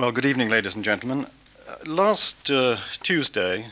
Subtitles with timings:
[0.00, 1.26] Well, good evening, ladies and gentlemen.
[1.68, 3.66] Uh, last uh, Tuesday,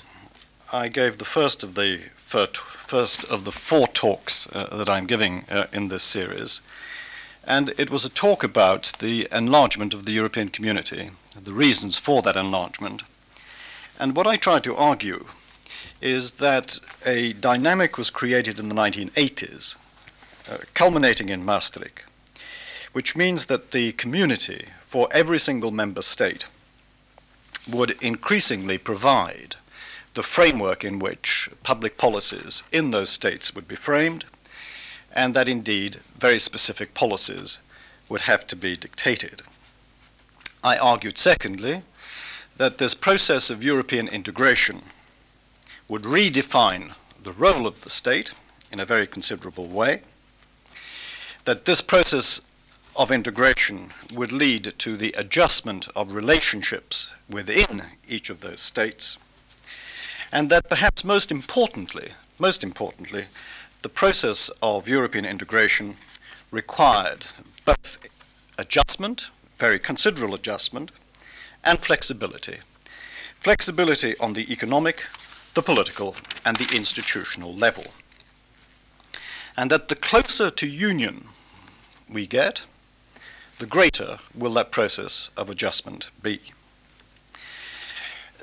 [0.71, 5.46] I gave the first of the first of the four talks uh, that I'm giving
[5.50, 6.60] uh, in this series,
[7.44, 11.12] and it was a talk about the enlargement of the European community,
[11.43, 13.04] the reasons for that enlargement.
[13.98, 15.24] And what I tried to argue
[16.02, 19.76] is that a dynamic was created in the 1980s,
[20.46, 22.04] uh, culminating in Maastricht,
[22.92, 26.46] which means that the community for every single member state
[27.68, 29.54] would increasingly provide
[30.14, 34.25] the framework in which public policies in those states would be framed,
[35.12, 37.59] and that indeed very specific policies
[38.09, 39.43] would have to be dictated.
[40.65, 41.83] I argued, secondly,
[42.57, 44.83] that this process of European integration
[45.87, 46.93] would redefine
[47.23, 48.33] the role of the state
[48.73, 50.01] in a very considerable way,
[51.45, 52.41] that this process
[52.98, 59.16] of integration would lead to the adjustment of relationships within each of those states,
[60.33, 63.27] and that perhaps most importantly, most importantly,
[63.83, 65.97] the process of European integration
[66.50, 67.27] required
[67.64, 67.98] both
[68.58, 70.91] adjustment, very considerable adjustment,
[71.62, 72.58] and flexibility.
[73.41, 75.05] Flexibility on the economic,
[75.55, 77.84] the political, and the institutional level.
[79.56, 81.28] And that the closer to union
[82.08, 82.62] we get,
[83.59, 86.41] the greater will that process of adjustment be.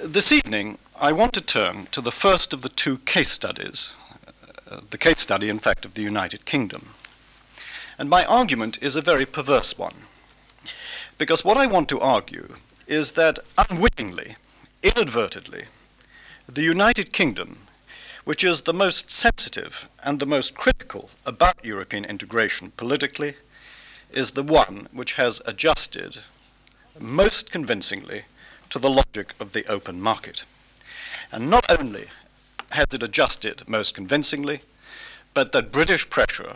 [0.02, 3.93] This evening, I want to turn to the first of the two case studies,
[4.69, 6.89] uh, the case study, in fact, of the United Kingdom.
[7.97, 9.95] And my argument is a very perverse one,
[11.17, 12.55] because what I want to argue
[12.86, 14.36] is that unwittingly,
[14.83, 15.66] inadvertently,
[16.47, 17.67] the United Kingdom,
[18.25, 23.36] which is the most sensitive and the most critical about European integration politically,
[24.16, 26.19] is the one which has adjusted
[26.97, 28.23] most convincingly
[28.69, 30.45] to the logic of the open market.
[31.31, 32.08] And not only
[32.71, 34.61] has it adjusted most convincingly,
[35.33, 36.55] but that British pressure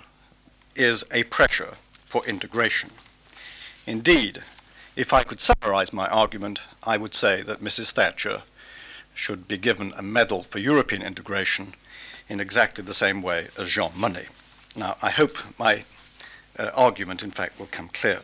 [0.76, 1.76] is a pressure
[2.06, 2.92] for integration.
[3.86, 4.42] Indeed,
[4.96, 7.92] if I could summarize my argument, I would say that Mrs.
[7.92, 8.44] Thatcher
[9.14, 11.74] should be given a medal for European integration
[12.30, 14.28] in exactly the same way as Jean Monnet.
[14.76, 15.84] Now, I hope my
[16.60, 18.20] uh, argument, in fact, will come clear.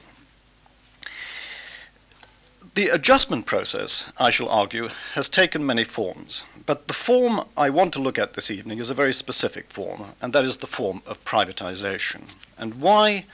[2.75, 7.93] The adjustment process, I shall argue, has taken many forms, but the form I want
[7.93, 11.01] to look at this evening is a very specific form, and that is the form
[11.05, 12.23] of privatization.
[12.57, 13.25] And why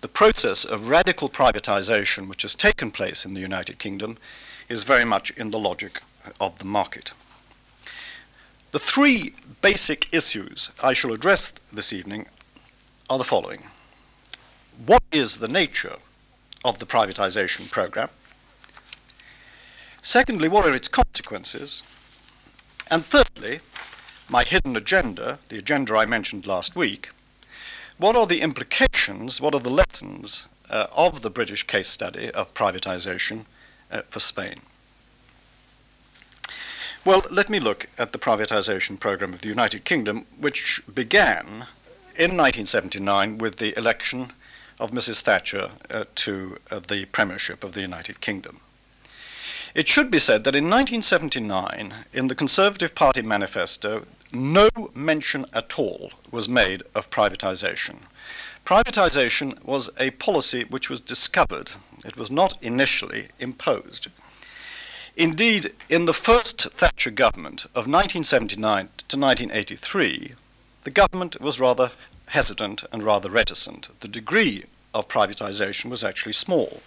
[0.00, 4.16] the process of radical privatization which has taken place in the United Kingdom
[4.68, 6.00] is very much in the logic
[6.40, 7.10] of the market.
[8.70, 12.26] The three basic issues I shall address this evening
[13.10, 13.64] are the following
[14.86, 15.96] what is the nature
[16.64, 18.08] of the privatization program?
[20.02, 21.82] Secondly, what are its consequences?
[22.90, 23.60] And thirdly,
[24.28, 27.10] my hidden agenda, the agenda I mentioned last week,
[27.96, 32.52] what are the implications, what are the lessons uh, of the British case study of
[32.54, 33.44] privatization
[33.90, 34.60] uh, for Spain?
[37.04, 41.66] Well, let me look at the privatization program of the United Kingdom, which began
[42.16, 44.32] in 1979 with the election
[44.78, 45.22] of Mrs.
[45.22, 48.60] Thatcher uh, to uh, the premiership of the United Kingdom.
[49.74, 55.78] It should be said that in 1979, in the Conservative Party manifesto, no mention at
[55.78, 58.02] all was made of privatization.
[58.64, 61.72] Privatization was a policy which was discovered,
[62.04, 64.08] it was not initially imposed.
[65.16, 70.32] Indeed, in the first Thatcher government of 1979 to 1983,
[70.82, 71.92] the government was rather
[72.26, 73.88] hesitant and rather reticent.
[74.00, 76.80] The degree of privatization was actually small.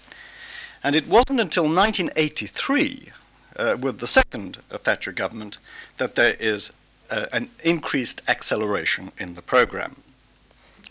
[0.83, 3.11] And it wasn't until 1983,
[3.55, 5.57] uh, with the second uh, Thatcher government,
[5.97, 6.71] that there is
[7.09, 10.01] uh, an increased acceleration in the program.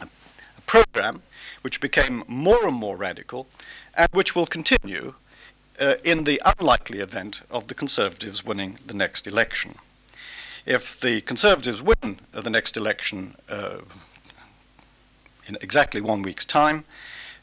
[0.00, 0.08] A,
[0.66, 1.22] program
[1.62, 3.46] which became more and more radical
[3.94, 5.14] and which will continue
[5.80, 9.76] uh, in the unlikely event of the Conservatives winning the next election.
[10.64, 13.78] If the Conservatives win the next election uh,
[15.48, 16.84] in exactly one week's time,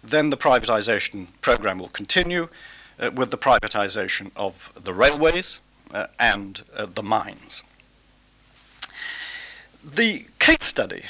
[0.04, 2.50] then the privatization program will continue
[3.00, 5.60] uh, with the privatization of the railways
[5.94, 7.64] uh, and uh, the mines.
[9.84, 11.04] The case study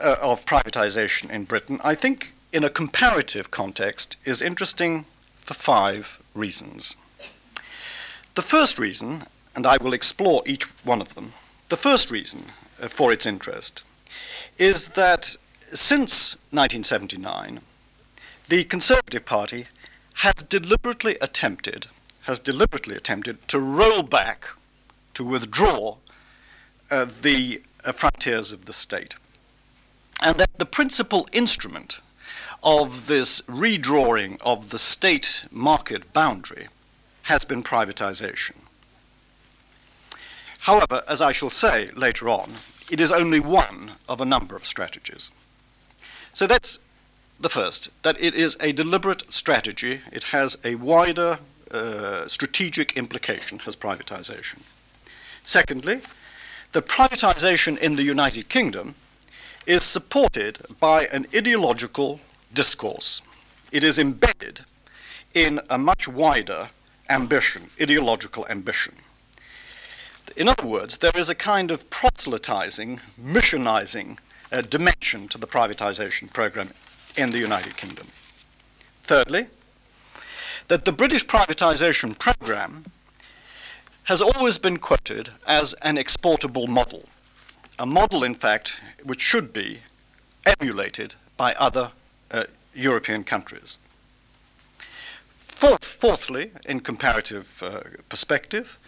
[0.00, 5.06] uh, of privatization in Britain, I think, in a comparative context, is interesting
[5.40, 6.96] for five reasons.
[8.34, 9.24] The first reason,
[9.54, 11.32] and I will explore each one of them,
[11.68, 12.44] the first reason
[12.80, 13.82] uh, for its interest
[14.58, 15.36] is that
[15.72, 17.60] since 1979,
[18.48, 19.66] the Conservative Party
[20.14, 21.86] has deliberately attempted
[22.22, 24.46] has deliberately attempted to roll back,
[25.14, 25.96] to withdraw
[26.90, 29.16] uh, the uh, frontiers of the state.
[30.20, 31.98] And that the principal instrument
[32.62, 36.68] of this redrawing of the state market boundary
[37.22, 38.54] has been privatization.
[40.60, 42.52] However, as I shall say later on,
[42.88, 45.32] it is only one of a number of strategies.
[46.34, 46.78] So that's
[47.38, 50.00] the first, that it is a deliberate strategy.
[50.10, 51.38] It has a wider
[51.70, 54.60] uh, strategic implication, has privatization.
[55.44, 56.00] Secondly,
[56.72, 58.94] the privatization in the United Kingdom
[59.66, 62.20] is supported by an ideological
[62.54, 63.22] discourse.
[63.70, 64.64] It is embedded
[65.34, 66.70] in a much wider
[67.08, 68.94] ambition, ideological ambition.
[70.36, 74.18] In other words, there is a kind of proselytizing, missionizing
[74.52, 76.70] uh, dimension to the privatization program
[77.16, 78.06] in the United Kingdom.
[79.04, 79.46] Thirdly,
[80.68, 82.84] that the British privatization program
[84.04, 87.04] has always been quoted as an exportable model,
[87.78, 89.80] a model, in fact, which should be
[90.44, 91.92] emulated by other
[92.30, 92.44] uh,
[92.74, 93.78] European countries.
[95.38, 98.78] Fourth, fourthly, in comparative uh, perspective,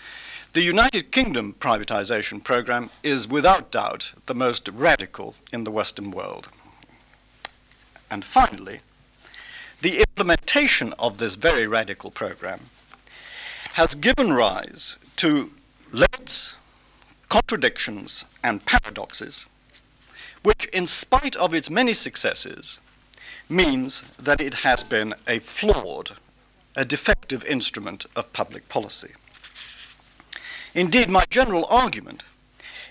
[0.55, 6.49] the United Kingdom privatization program is without doubt the most radical in the Western world.
[8.09, 8.79] And finally,
[9.81, 12.71] the implementation of this very radical program
[13.73, 15.51] has given rise to
[15.91, 16.55] limits,
[17.29, 19.47] contradictions, and paradoxes,
[20.45, 22.79] which, in spite of its many successes,
[23.49, 26.13] means that it has been a flawed,
[26.77, 29.15] a defective instrument of public policy.
[30.75, 32.25] Indeed, my general argument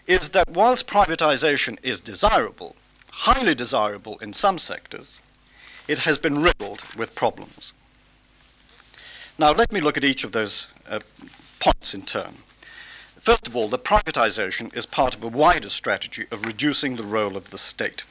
[0.07, 2.75] is that whilst privatization is desirable,
[3.12, 5.21] highly desirable in some sectors,
[5.88, 7.74] it has been riddled with problems.
[9.38, 11.00] Now, let me look at each of those uh,
[11.59, 12.38] points in turn.
[13.19, 17.35] First of all, the privatization is part of a wider strategy of reducing the role
[17.35, 18.06] of the state.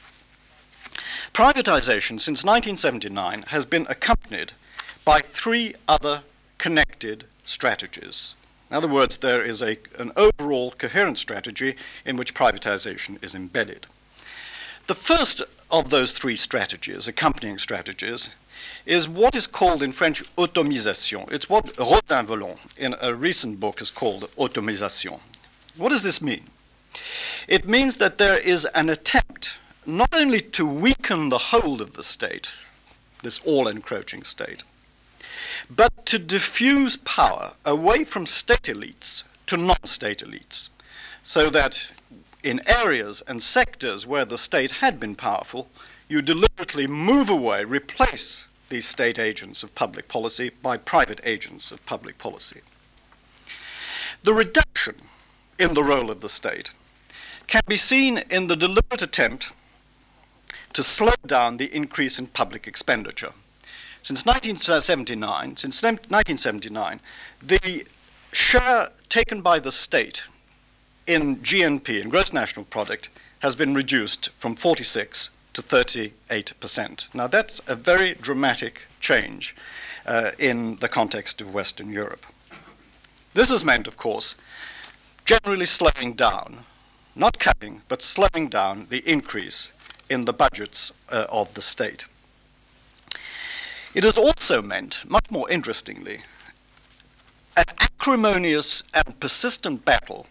[1.32, 4.52] Privatization since 1979 has been accompanied
[5.04, 6.22] by three other
[6.58, 8.34] connected strategies
[8.72, 11.76] in other words, there is a, an overall coherent strategy
[12.06, 13.86] in which privatization is embedded.
[14.86, 18.30] The first of those three strategies, accompanying strategies,
[18.86, 21.30] is what is called in French automisation.
[21.30, 25.20] It's what Rosanvallon in a recent book has called automisation.
[25.76, 26.46] What does this mean?
[27.48, 32.02] It means that there is an attempt not only to weaken the hold of the
[32.02, 32.50] state,
[33.22, 34.62] this all encroaching state,
[35.70, 40.68] but to diffuse power away from state elites to non state elites,
[41.22, 41.90] so that
[42.42, 45.70] in areas and sectors where the state had been powerful,
[46.08, 51.84] you deliberately move away, replace these state agents of public policy by private agents of
[51.86, 52.60] public policy.
[54.24, 54.96] The reduction
[55.58, 56.70] in the role of the state
[57.46, 59.52] can be seen in the deliberate attempt
[60.72, 63.32] to slow down the increase in public expenditure.
[64.02, 67.00] Since 1979, since 1979,
[67.40, 67.86] the
[68.32, 70.24] share taken by the state
[71.06, 73.10] in GNP, in gross national product,
[73.40, 77.08] has been reduced from 46 to 38 percent.
[77.14, 79.54] Now that's a very dramatic change
[80.04, 82.26] uh, in the context of Western Europe.
[83.34, 84.34] This has meant, of course,
[85.24, 86.64] generally slowing down,
[87.14, 89.70] not cutting, but slowing down the increase
[90.10, 92.06] in the budgets uh, of the state.
[93.94, 96.22] It has also meant, much more interestingly,
[97.56, 100.26] an acrimonious and persistent battle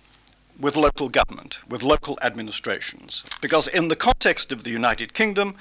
[0.60, 3.24] with local government, with local administrations.
[3.40, 5.56] Because in the context of the United Kingdom,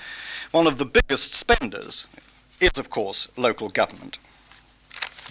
[0.50, 2.06] one of the biggest spenders
[2.58, 4.18] is, of course, local government,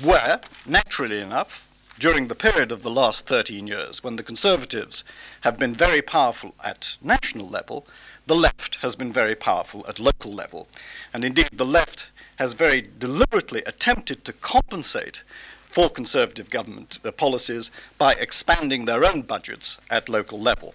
[0.01, 1.67] where, naturally enough,
[1.99, 5.03] during the period of the last 13 years, when the Conservatives
[5.41, 7.85] have been very powerful at national level,
[8.27, 10.67] the left has been very powerful at local level.
[11.13, 12.07] And indeed, the left
[12.39, 15.23] has very deliberately attempted to compensate
[15.69, 20.73] for conservative government uh, policies by expanding their own budgets at local level.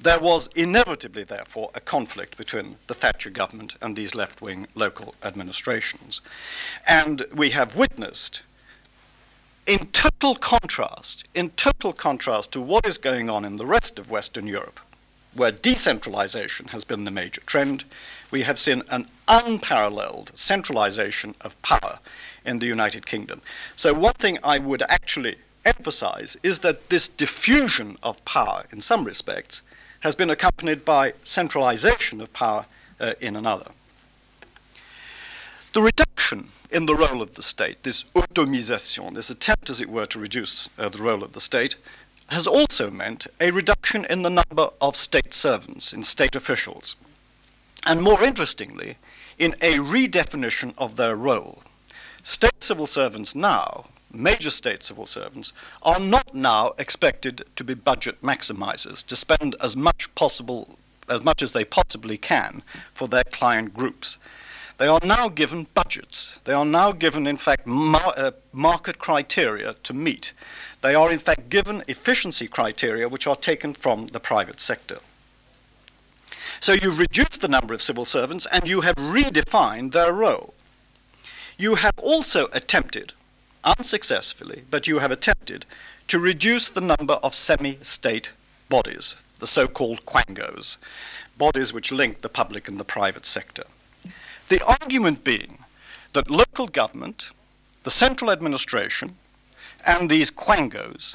[0.00, 5.14] There was inevitably, therefore, a conflict between the Thatcher government and these left wing local
[5.22, 6.20] administrations.
[6.84, 8.42] And we have witnessed,
[9.66, 14.10] in total contrast, in total contrast to what is going on in the rest of
[14.10, 14.80] Western Europe,
[15.34, 17.84] where decentralization has been the major trend,
[18.30, 21.98] we have seen an unparalleled centralization of power
[22.44, 23.40] in the United Kingdom.
[23.76, 29.04] So, one thing I would actually emphasize is that this diffusion of power, in some
[29.04, 29.62] respects,
[30.00, 32.66] has been accompanied by centralization of power
[33.00, 33.70] uh, in another.
[35.72, 40.06] The reduction in the role of the state, this automisation, this attempt, as it were,
[40.06, 41.76] to reduce uh, the role of the state,
[42.28, 46.96] has also meant a reduction in the number of state servants, in state officials,
[47.86, 48.96] and more interestingly,
[49.38, 51.62] in a redefinition of their role.
[52.22, 55.52] State civil servants now, major state civil servants,
[55.82, 60.78] are not now expected to be budget maximizers, to spend as much possible
[61.08, 62.62] as much as they possibly can
[62.94, 64.18] for their client groups.
[64.78, 66.40] They are now given budgets.
[66.44, 70.32] They are now given, in fact, mar- uh, market criteria to meet.
[70.84, 74.98] They are, in fact, given efficiency criteria which are taken from the private sector.
[76.60, 80.52] So you've reduced the number of civil servants and you have redefined their role.
[81.56, 83.14] You have also attempted,
[83.64, 85.64] unsuccessfully, but you have attempted
[86.08, 88.32] to reduce the number of semi state
[88.68, 90.76] bodies, the so called quangos,
[91.38, 93.64] bodies which link the public and the private sector.
[94.48, 95.64] The argument being
[96.12, 97.30] that local government,
[97.84, 99.16] the central administration,
[99.86, 101.14] and these quangos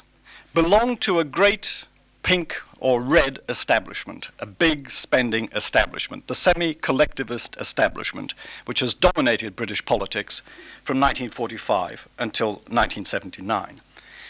[0.54, 1.84] belong to a great
[2.22, 8.34] pink or red establishment, a big spending establishment, the semi collectivist establishment,
[8.64, 10.42] which has dominated British politics
[10.82, 13.80] from 1945 until 1979.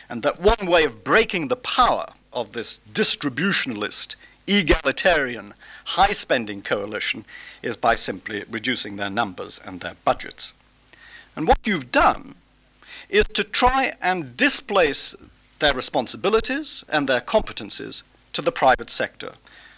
[0.09, 4.16] And that one way of breaking the power of this distributionalist,
[4.47, 5.54] egalitarian,
[5.85, 7.25] high spending coalition
[7.62, 10.52] is by simply reducing their numbers and their budgets.
[11.37, 12.35] And what you've done
[13.11, 15.14] is to try and displace
[15.59, 18.02] their responsibilities and their competencies
[18.33, 19.35] to the private sector.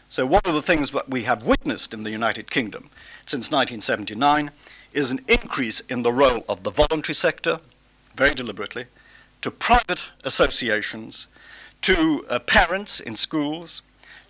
[0.09, 2.91] So, one of the things that we have witnessed in the United Kingdom
[3.25, 4.51] since 1979
[4.93, 7.61] is an increase in the role of the voluntary sector,
[8.15, 8.85] very deliberately,
[9.41, 11.29] to private associations,
[11.81, 13.81] to uh, parents in schools,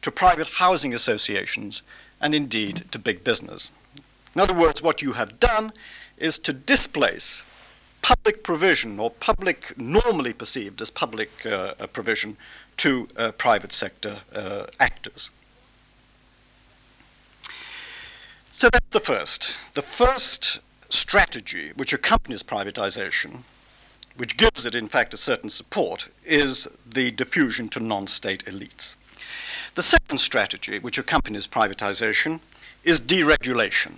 [0.02, 1.82] to private housing associations,
[2.20, 3.72] and indeed to big business.
[4.34, 5.72] In other words, what you have done
[6.16, 7.42] is to displace
[8.02, 12.36] public provision or public, normally perceived as public uh, uh provision,
[12.76, 15.30] to uh, private sector uh, actors.
[18.50, 19.54] So that's the first.
[19.74, 23.44] The first strategy which accompanies privatization,
[24.16, 28.96] which gives it, in fact, a certain support, is the diffusion to non state elites.
[29.74, 32.40] The second strategy which accompanies privatization
[32.84, 33.94] is deregulation.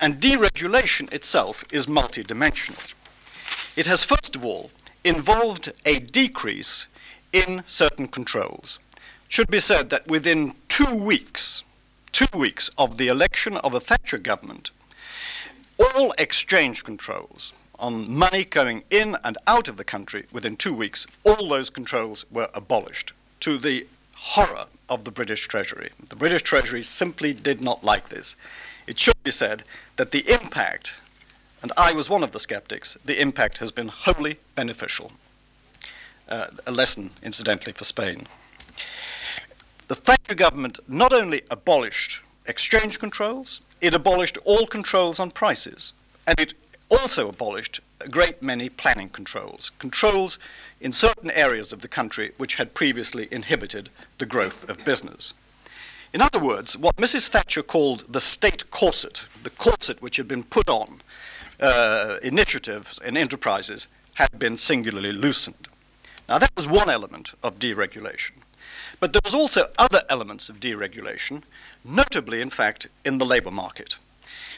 [0.00, 2.94] And deregulation itself is multidimensional.
[3.78, 4.72] It has, first of all,
[5.04, 6.88] involved a decrease
[7.32, 8.80] in certain controls.
[8.96, 11.62] It should be said that within two weeks,
[12.10, 14.72] two weeks of the election of a Thatcher government,
[15.78, 21.06] all exchange controls on money going in and out of the country within two weeks,
[21.22, 25.92] all those controls were abolished to the horror of the British Treasury.
[26.08, 28.34] The British Treasury simply did not like this.
[28.88, 29.62] It should be said
[29.94, 30.94] that the impact,
[31.62, 35.12] and I was one of the skeptics, the impact has been wholly beneficial.
[36.28, 38.26] Uh, a lesson, incidentally, for Spain.
[39.88, 45.94] The Thatcher government not only abolished exchange controls, it abolished all controls on prices,
[46.26, 46.54] and it
[46.90, 50.38] also abolished a great many planning controls, controls
[50.80, 55.34] in certain areas of the country which had previously inhibited the growth of business.
[56.12, 57.28] In other words, what Mrs.
[57.28, 61.02] Thatcher called the state corset, the corset which had been put on
[61.60, 65.68] uh, initiatives and enterprises, had been singularly loosened.
[66.28, 68.32] Now, that was one element of deregulation.
[69.00, 71.42] But there was also other elements of deregulation,
[71.84, 73.96] notably, in fact, in the labor market,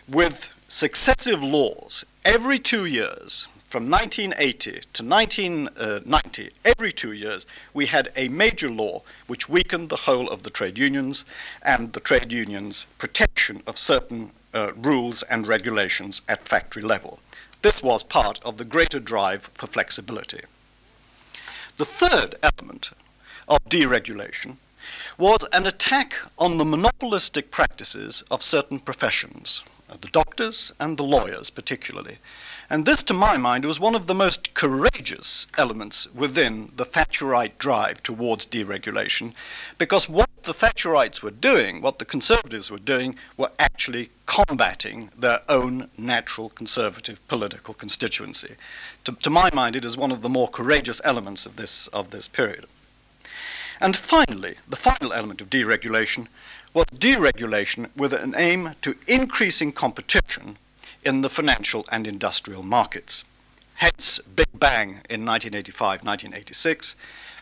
[0.08, 8.10] with successive laws every two years, from 1980 to 1990, every two years, we had
[8.16, 11.24] a major law which weakened the whole of the trade unions
[11.62, 17.20] and the trade unions' protection of certain uh, rules and regulations at factory level.
[17.62, 20.42] This was part of the greater drive for flexibility.
[21.76, 22.90] The third element
[23.48, 24.56] of deregulation
[25.18, 31.04] was an attack on the monopolistic practices of certain professions, uh, the doctors and the
[31.04, 32.18] lawyers particularly.
[32.72, 37.58] And this, to my mind, was one of the most courageous elements within the Thatcherite
[37.58, 39.32] drive towards deregulation,
[39.76, 45.40] because what the Thatcherites were doing, what the Conservatives were doing, were actually combating their
[45.48, 48.54] own natural conservative political constituency.
[49.02, 52.10] To, to my mind, it is one of the more courageous elements of this, of
[52.10, 52.66] this period.
[53.80, 56.28] And finally, the final element of deregulation
[56.72, 60.56] was deregulation with an aim to increasing competition
[61.04, 63.24] in the financial and industrial markets.
[63.74, 66.96] Hence, Big Bang in 1985 1986,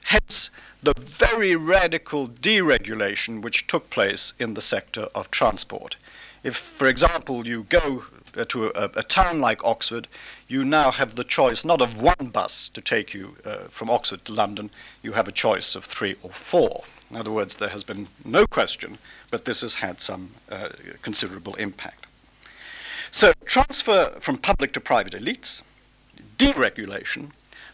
[0.05, 0.51] hence,
[0.83, 5.97] the very radical deregulation which took place in the sector of transport.
[6.45, 8.05] If, for example, you go
[8.37, 10.07] uh, to a, a, town like Oxford,
[10.47, 14.25] you now have the choice not of one bus to take you uh, from Oxford
[14.27, 14.71] to London,
[15.03, 16.85] you have a choice of three or four.
[17.11, 18.99] In other words, there has been no question,
[19.31, 20.69] but this has had some uh,
[21.03, 22.07] considerable impact.
[23.11, 25.63] So, transfer from public to private elites,
[26.37, 27.31] deregulation,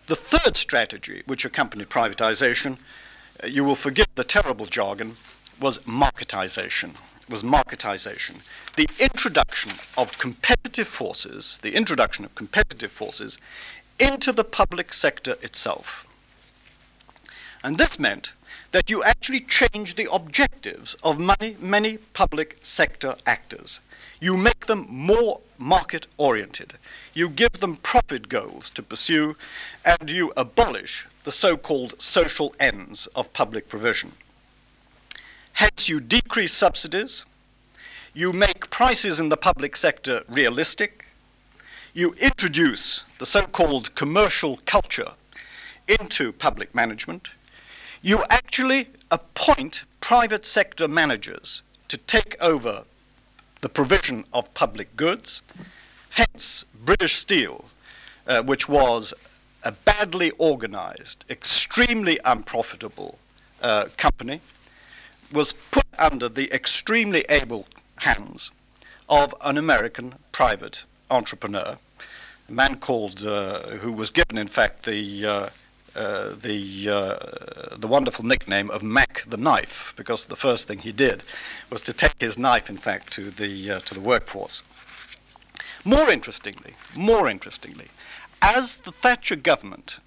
[0.06, 2.78] the third strategy which accompanied privatization,
[3.42, 5.16] uh, you will forgive the terrible jargon,
[5.60, 6.94] was marketization.
[7.28, 8.36] Was marketization.
[8.76, 13.38] The introduction of competitive forces, the introduction of competitive forces
[13.98, 16.06] into the public sector itself.
[17.62, 18.32] And this meant
[18.74, 23.78] that you actually change the objectives of many, many public sector actors.
[24.18, 26.72] You make them more market oriented.
[27.14, 29.36] You give them profit goals to pursue,
[29.84, 34.10] and you abolish the so called social ends of public provision.
[35.52, 37.24] Hence, you decrease subsidies,
[38.12, 41.04] you make prices in the public sector realistic,
[41.92, 45.12] you introduce the so called commercial culture
[45.86, 47.28] into public management,
[48.04, 52.84] you actually appoint private sector managers to take over
[53.62, 55.40] the provision of public goods.
[56.10, 57.64] Hence, British Steel,
[58.26, 59.14] uh, which was
[59.62, 63.18] a badly organized, extremely unprofitable
[63.62, 64.42] uh, company,
[65.32, 68.50] was put under the extremely able hands
[69.08, 71.78] of an American private entrepreneur,
[72.50, 75.50] a man called, uh, who was given, in fact, the
[75.94, 80.92] uh, the, uh, the wonderful nickname of Mac the Knife, because the first thing he
[80.92, 81.22] did
[81.70, 84.62] was to take his knife, in fact, to the, uh, to the workforce.
[85.84, 87.88] More interestingly, more interestingly,
[88.42, 89.98] as the Thatcher government,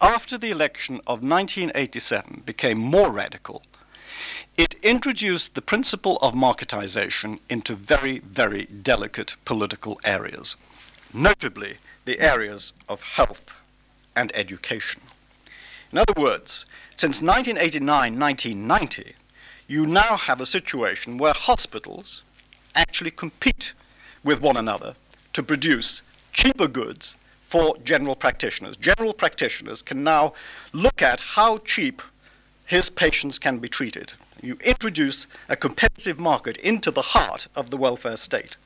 [0.00, 3.62] after the election of 1987, became more radical,
[4.56, 10.56] it introduced the principle of marketization into very, very delicate political areas,
[11.14, 13.54] notably the areas of health
[14.18, 15.00] and education.
[15.92, 19.14] In other words, since 1989 1990,
[19.68, 22.22] you now have a situation where hospitals
[22.74, 23.72] actually compete
[24.24, 24.96] with one another
[25.34, 26.02] to produce
[26.32, 28.76] cheaper goods for general practitioners.
[28.76, 30.32] General practitioners can now
[30.72, 32.02] look at how cheap
[32.66, 34.12] his patients can be treated.
[34.42, 38.56] You introduce a competitive market into the heart of the welfare state.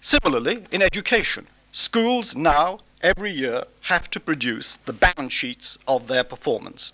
[0.00, 6.24] Similarly, in education, schools now every year have to produce the balance sheets of their
[6.24, 6.92] performance.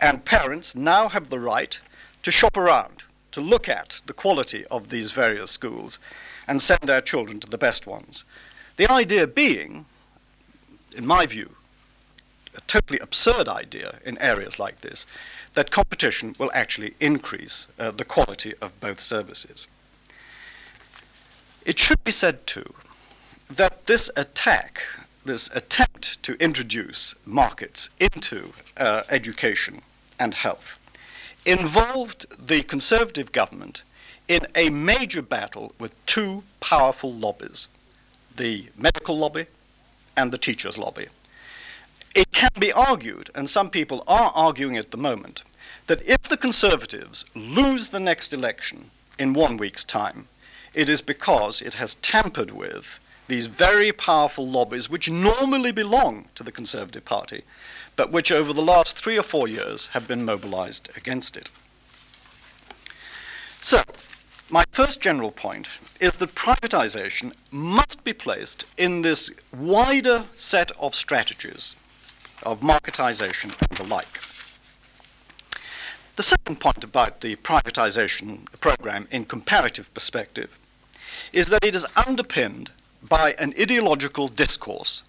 [0.00, 1.78] And parents now have the right
[2.22, 5.98] to shop around, to look at the quality of these various schools
[6.48, 8.24] and send their children to the best ones.
[8.76, 9.86] The idea being,
[10.94, 11.50] in my view,
[12.54, 15.06] a totally absurd idea in areas like this,
[15.54, 19.66] that competition will actually increase uh, the quality of both services.
[21.64, 22.74] It should be said, too,
[23.48, 24.82] that this attack
[25.26, 29.82] this attempt to introduce markets into uh, education
[30.18, 30.78] and health
[31.44, 33.82] involved the conservative government
[34.28, 37.68] in a major battle with two powerful lobbies
[38.36, 39.46] the medical lobby
[40.16, 41.06] and the teachers' lobby.
[42.14, 45.42] It can be argued, and some people are arguing at the moment,
[45.86, 50.28] that if the Conservatives lose the next election in one week's time,
[50.74, 56.42] it is because it has tampered with these very powerful lobbies, which normally belong to
[56.42, 57.42] the Conservative Party,
[57.96, 61.50] but which over the last three or four years have been mobilized against it.
[63.60, 63.82] So,
[64.48, 70.94] my first general point is that privatization must be placed in this wider set of
[70.94, 71.74] strategies
[72.44, 74.20] of marketization and the like.
[76.14, 80.56] The second point about the privatization program in comparative perspective
[81.32, 82.70] is that it is underpinned
[83.08, 85.02] by an ideological discourse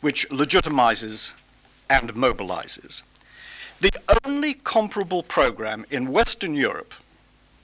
[0.00, 1.32] which legitimizes
[1.88, 3.02] and mobilizes.
[3.80, 3.92] The
[4.24, 6.94] only comparable program in Western Europe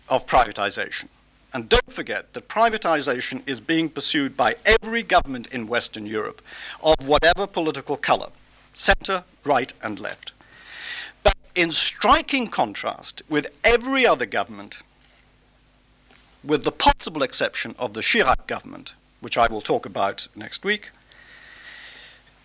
[0.09, 1.09] of privatization,
[1.53, 6.43] and don't forget that privatization is being pursued by every government in Western Europe
[6.83, 8.31] of whatever political color,
[8.75, 10.33] center, right, and left.
[11.23, 14.79] But in striking contrast with every other government,
[16.45, 20.91] with the possible exception of the Chirac government, which I will talk about next week,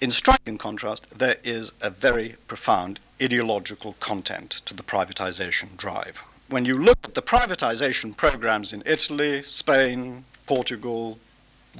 [0.01, 6.23] in striking contrast, there is a very profound ideological content to the privatization drive.
[6.49, 11.19] When you look at the privatization programs in Italy, Spain, Portugal,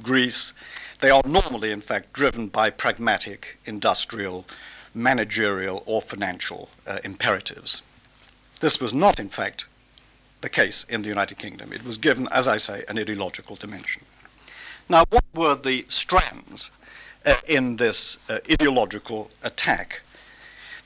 [0.02, 0.52] Greece,
[1.00, 4.46] they are normally, in fact, driven by pragmatic, industrial,
[4.94, 7.82] managerial, or financial uh, imperatives.
[8.60, 9.66] This was not, in fact,
[10.42, 11.72] the case in the United Kingdom.
[11.72, 14.02] It was given, as I say, an ideological dimension.
[14.92, 16.70] Now, what were the strands
[17.24, 20.02] uh, in this uh, ideological attack?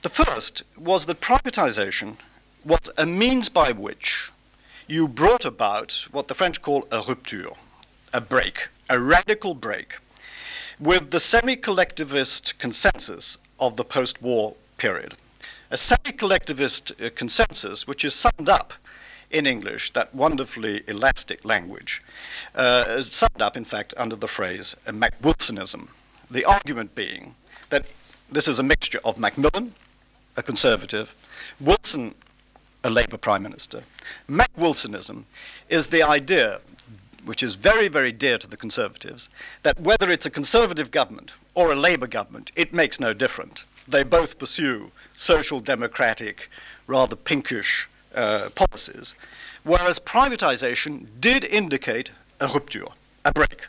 [0.02, 2.18] The first was that privatization
[2.64, 4.30] was a means by which
[4.86, 7.50] you brought about what the French call a rupture,
[8.12, 9.96] a break, a radical break,
[10.78, 15.14] with the semi collectivist consensus of the post war period.
[15.72, 18.72] A semi collectivist uh, consensus which is summed up
[19.30, 22.02] in English, that wonderfully elastic language,
[22.54, 25.88] uh, summed up, in fact, under the phrase uh, MacWilsonism.
[26.30, 27.34] The argument being
[27.70, 27.86] that
[28.30, 29.72] this is a mixture of Macmillan,
[30.36, 31.14] a conservative,
[31.60, 32.14] Wilson,
[32.84, 33.82] a Labour Prime Minister.
[34.28, 35.24] MacWilsonism
[35.68, 36.60] is the idea,
[37.24, 39.28] which is very, very dear to the Conservatives,
[39.62, 43.64] that whether it's a Conservative government or a Labour government, it makes no difference.
[43.88, 46.50] They both pursue social democratic,
[46.86, 49.14] rather pinkish uh, policies,
[49.62, 52.86] whereas privatization did indicate a rupture,
[53.24, 53.66] a break.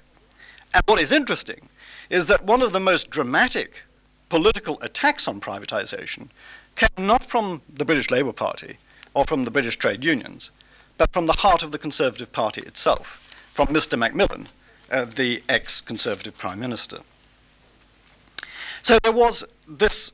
[0.74, 1.70] And what is interesting
[2.10, 3.84] is that one of the most dramatic
[4.30, 6.28] political attacks on privatization
[6.76, 8.78] came not from the British Labour Party
[9.14, 10.52] or from the British trade unions,
[10.98, 13.98] but from the heart of the Conservative Party itself, from Mr.
[13.98, 14.48] Macmillan,
[14.92, 17.00] uh, the ex Conservative Prime Minister.
[18.82, 20.12] So there was this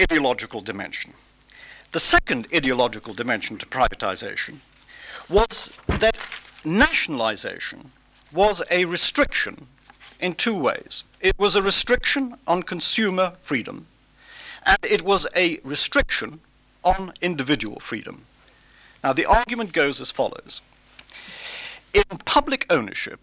[0.00, 1.14] ideological dimension.
[1.92, 4.60] The second ideological dimension to privatization
[5.28, 6.16] was that
[6.64, 7.92] nationalization
[8.32, 9.66] was a restriction
[10.18, 11.04] in two ways.
[11.20, 13.88] It was a restriction on consumer freedom,
[14.64, 16.40] and it was a restriction
[16.82, 18.24] on individual freedom.
[19.04, 20.62] Now, the argument goes as follows
[21.92, 23.20] In public ownership,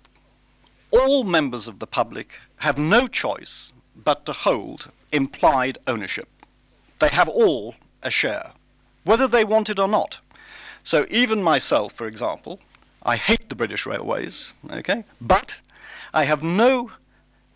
[0.92, 6.30] all members of the public have no choice but to hold implied ownership.
[7.00, 8.52] They have all a share
[9.10, 10.20] whether they want it or not.
[10.84, 12.60] So even myself, for example,
[13.02, 15.58] I hate the British Railways, okay, but
[16.14, 16.92] I have no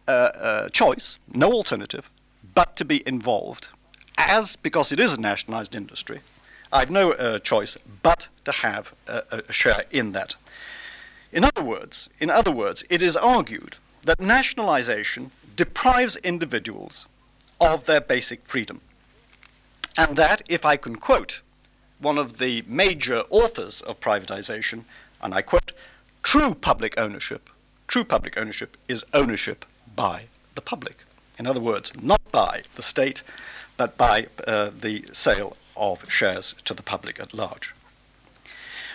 [0.07, 2.09] uh, uh, choice, no alternative,
[2.55, 3.67] but to be involved,
[4.17, 6.21] as because it is a nationalised industry.
[6.71, 10.35] I've no uh, choice but to have a, a share in that.
[11.31, 17.05] In other words, in other words, it is argued that nationalisation deprives individuals
[17.59, 18.81] of their basic freedom.
[19.97, 21.41] And that, if I can quote
[21.99, 24.83] one of the major authors of privatization,
[25.21, 25.71] and I quote,
[26.23, 27.49] true public ownership,
[27.87, 30.25] true public ownership is ownership by
[30.55, 30.97] the public.
[31.37, 33.21] In other words, not by the state,
[33.77, 37.73] but by uh, the sale of shares to the public at large.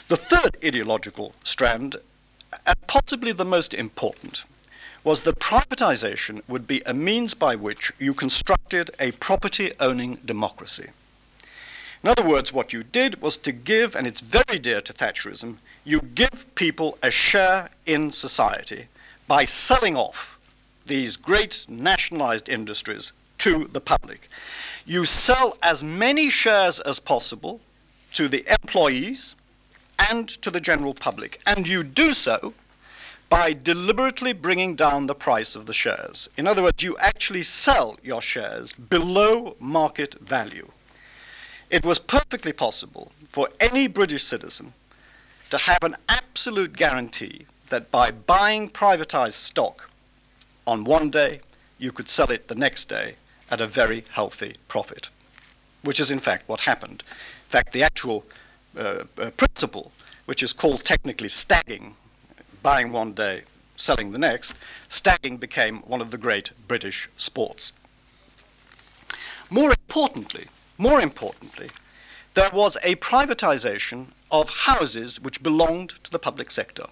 [0.09, 1.97] The third ideological strand,
[2.67, 4.45] and possibly the most important,
[5.05, 10.89] was that privatization would be a means by which you constructed a property owning democracy.
[12.03, 15.57] In other words, what you did was to give, and it's very dear to Thatcherism,
[15.85, 18.87] you give people a share in society
[19.27, 20.39] by selling off
[20.87, 24.29] these great nationalized industries to the public.
[24.87, 27.61] You sell as many shares as possible
[28.15, 29.35] to the employees
[30.11, 32.55] and to the general public, and you do so
[33.29, 36.29] by deliberately bringing down the price of the shares.
[36.37, 40.69] In other words, you actually sell your shares below market value.
[41.71, 44.73] It was perfectly possible for any British citizen
[45.51, 49.91] to have an absolute guarantee that by buying privatized stock
[50.67, 51.41] on one day,
[51.79, 53.17] you could sell it the next day
[53.51, 55.09] at a very healthy profit,
[55.83, 57.03] which is in fact what happened.
[57.09, 58.25] In fact, the actual
[58.77, 59.93] uh, uh, principle,
[60.27, 61.97] which is called technically stagging,
[62.63, 63.43] buying one day,
[63.77, 64.55] selling the next,
[64.89, 67.73] stagging became one of the great British sports.
[69.51, 71.71] More importantly, more importantly,
[72.35, 76.87] there was a privatization of houses which belonged to the public sector.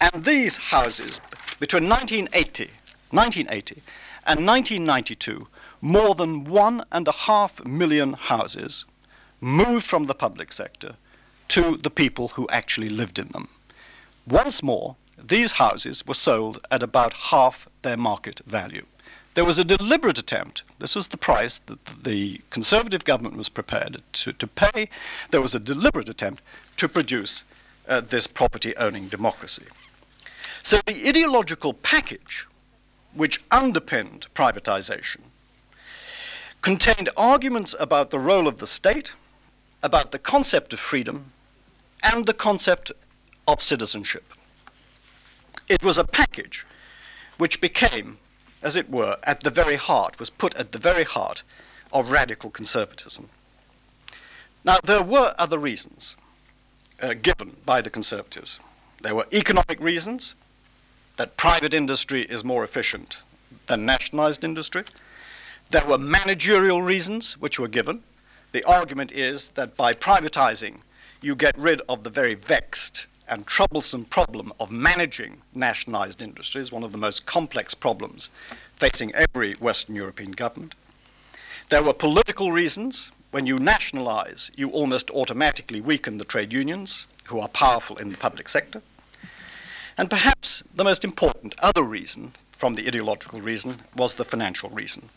[0.00, 1.20] And these houses,
[1.58, 2.70] between 1980,
[3.10, 3.82] 1980
[4.26, 5.48] and 1992,
[5.80, 8.84] more than one and a half million houses
[9.40, 10.96] moved from the public sector
[11.48, 13.48] to the people who actually lived in them.
[14.26, 18.84] Once more, these houses were sold at about half their market value.
[19.34, 24.02] There was a deliberate attempt, this was the price that the Conservative government was prepared
[24.14, 24.88] to, to pay.
[25.30, 26.42] There was a deliberate attempt
[26.78, 27.44] to produce
[27.86, 29.66] uh, this property owning democracy.
[30.62, 32.46] So the ideological package
[33.14, 35.20] which underpinned privatization
[36.62, 39.12] contained arguments about the role of the state,
[39.82, 41.30] about the concept of freedom,
[42.02, 42.90] and the concept
[43.46, 44.24] of citizenship.
[45.68, 46.64] It was a package
[47.38, 48.18] which became,
[48.62, 51.42] as it were, at the very heart, was put at the very heart
[51.92, 53.28] of radical conservatism.
[54.64, 56.16] Now, there were other reasons.
[57.00, 58.60] uh, given by the Conservatives.
[59.02, 60.34] There were economic reasons
[61.16, 63.18] that private industry is more efficient
[63.66, 64.84] than nationalized industry.
[65.70, 68.02] There were managerial reasons which were given.
[68.52, 70.78] The argument is that by privatizing,
[71.20, 76.82] you get rid of the very vexed and troublesome problem of managing nationalized industries, one
[76.82, 78.30] of the most complex problems
[78.76, 80.74] facing every Western European government.
[81.68, 83.10] There were political reasons.
[83.32, 88.18] When you nationalize, you almost automatically weaken the trade unions, who are powerful in the
[88.18, 88.82] public sector.
[89.98, 95.08] And perhaps the most important other reason from the ideological reason was the financial reason.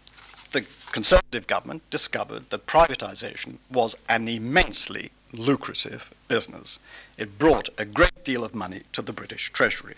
[0.51, 6.79] The Conservative government discovered that privatization was an immensely lucrative business.
[7.17, 9.95] It brought a great deal of money to the British Treasury.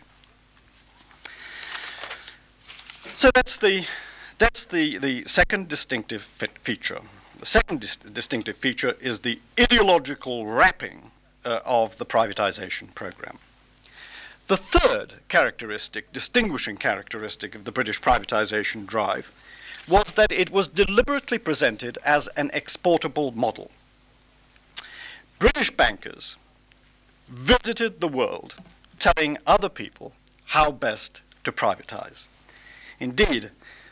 [3.13, 3.85] So that's the,
[4.37, 7.01] that's the, the second distinctive feature.
[7.39, 11.11] The second dis distinctive feature is the ideological wrapping
[11.43, 13.39] uh, of the privatization program.
[14.47, 19.31] The third characteristic, distinguishing characteristic of the British privatization drive,
[19.87, 23.71] was that it was deliberately presented as an exportable model.
[25.41, 26.35] British bankers
[27.27, 28.53] visited the world
[28.99, 30.13] telling other people
[30.45, 32.27] how best to privatize.
[32.99, 33.49] Indeed,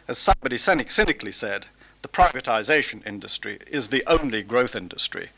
[0.08, 1.66] as somebody cynically said,
[2.04, 5.30] the privatization industry is the only growth industry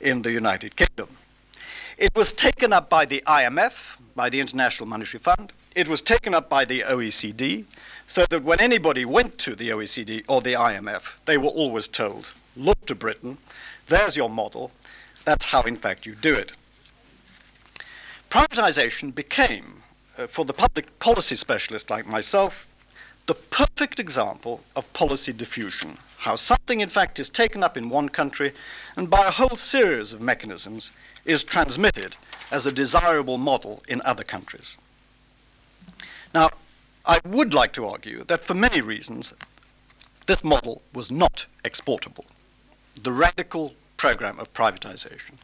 [0.00, 1.08] in the United Kingdom.
[1.96, 5.52] It was taken up by the IMF, by the International Monetary Fund.
[5.76, 7.64] It was taken up by the OECD,
[8.08, 12.32] so that when anybody went to the OECD or the IMF, they were always told,
[12.56, 13.38] look to Britain,
[13.86, 14.72] there's your model,
[15.24, 16.52] that's how, in fact, you do it.
[18.30, 19.82] Privatization became,
[20.16, 22.66] uh, for the public policy specialist like myself,
[23.26, 25.98] the perfect example of policy diffusion.
[26.18, 28.52] How something, in fact, is taken up in one country
[28.96, 30.90] and by a whole series of mechanisms
[31.24, 32.16] is transmitted
[32.50, 34.78] as a desirable model in other countries.
[36.34, 36.50] Now,
[37.04, 39.32] I would like to argue that for many reasons,
[40.26, 42.24] this model was not exportable.
[43.02, 45.34] The radical program of privatization.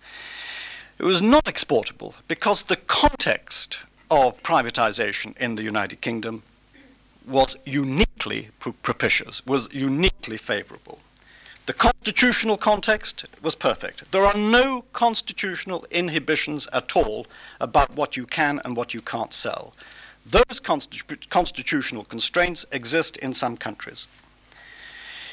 [0.99, 6.42] It was not exportable because the context of privatization in the United Kingdom
[7.27, 8.49] was uniquely
[8.83, 11.01] propitious, was uniquely favorable.
[11.66, 14.11] The constitutional context was perfect.
[14.11, 17.27] There are no constitutional inhibitions at all
[17.61, 19.75] about what you can and what you can't sell.
[20.25, 24.09] Those constitu constitutional constraints exist in some countries.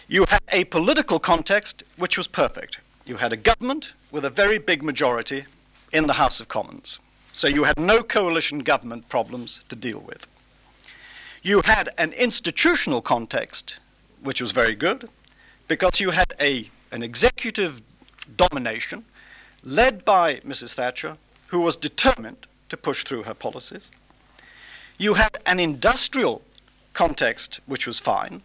[0.09, 4.57] You had a political context which was perfect you had a government with a very
[4.57, 5.45] big majority
[5.91, 6.99] in the House of Commons.
[7.33, 10.27] So you had no coalition government problems to deal with.
[11.41, 13.77] You had an institutional context,
[14.21, 15.09] which was very good,
[15.67, 17.81] because you had a, an executive
[18.37, 19.03] domination
[19.63, 20.75] led by Mrs.
[20.75, 23.91] Thatcher, who was determined to push through her policies.
[24.97, 26.41] You had an industrial
[26.93, 28.41] context, which was fine,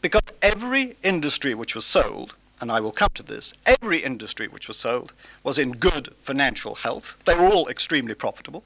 [0.00, 4.68] because every industry which was sold and I will come to this, every industry which
[4.68, 7.16] was sold was in good financial health.
[7.26, 8.62] They were all extremely profitable.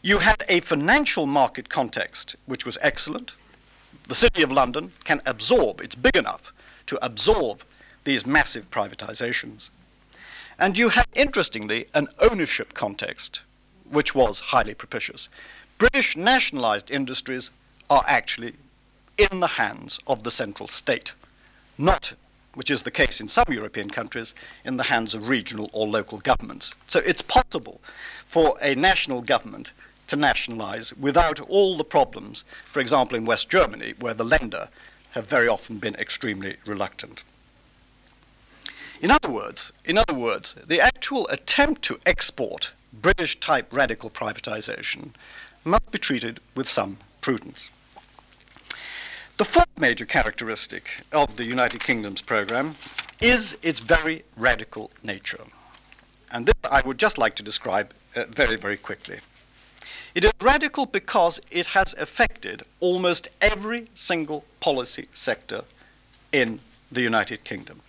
[0.00, 3.34] You had a financial market context which was excellent.
[4.06, 6.50] The City of London can absorb, it's big enough
[6.86, 7.62] to absorb
[8.04, 9.68] these massive privatizations.
[10.58, 13.42] And you had, interestingly, an ownership context
[13.90, 15.28] which was highly propitious.
[15.76, 17.50] British nationalized industries
[17.90, 18.54] are actually
[19.18, 21.12] in the hands of the central state,
[21.76, 22.14] not
[22.58, 26.18] which is the case in some European countries, in the hands of regional or local
[26.18, 26.74] governments.
[26.88, 27.80] So it's possible
[28.26, 29.70] for a national government
[30.08, 34.70] to nationalize without all the problems, for example, in West Germany, where the Länder
[35.12, 37.22] have very often been extremely reluctant.
[39.00, 45.10] In other words, in other words, the actual attempt to export British type radical privatization
[45.64, 47.70] must be treated with some prudence.
[49.38, 52.74] The fourth major characteristic of the United Kingdom's program
[53.20, 55.44] is its very radical nature.
[56.32, 59.18] And this I would just like to describe uh, very, very quickly.
[60.16, 65.62] It is radical because it has affected almost every single policy sector
[66.32, 66.58] in
[66.90, 67.80] the United Kingdom,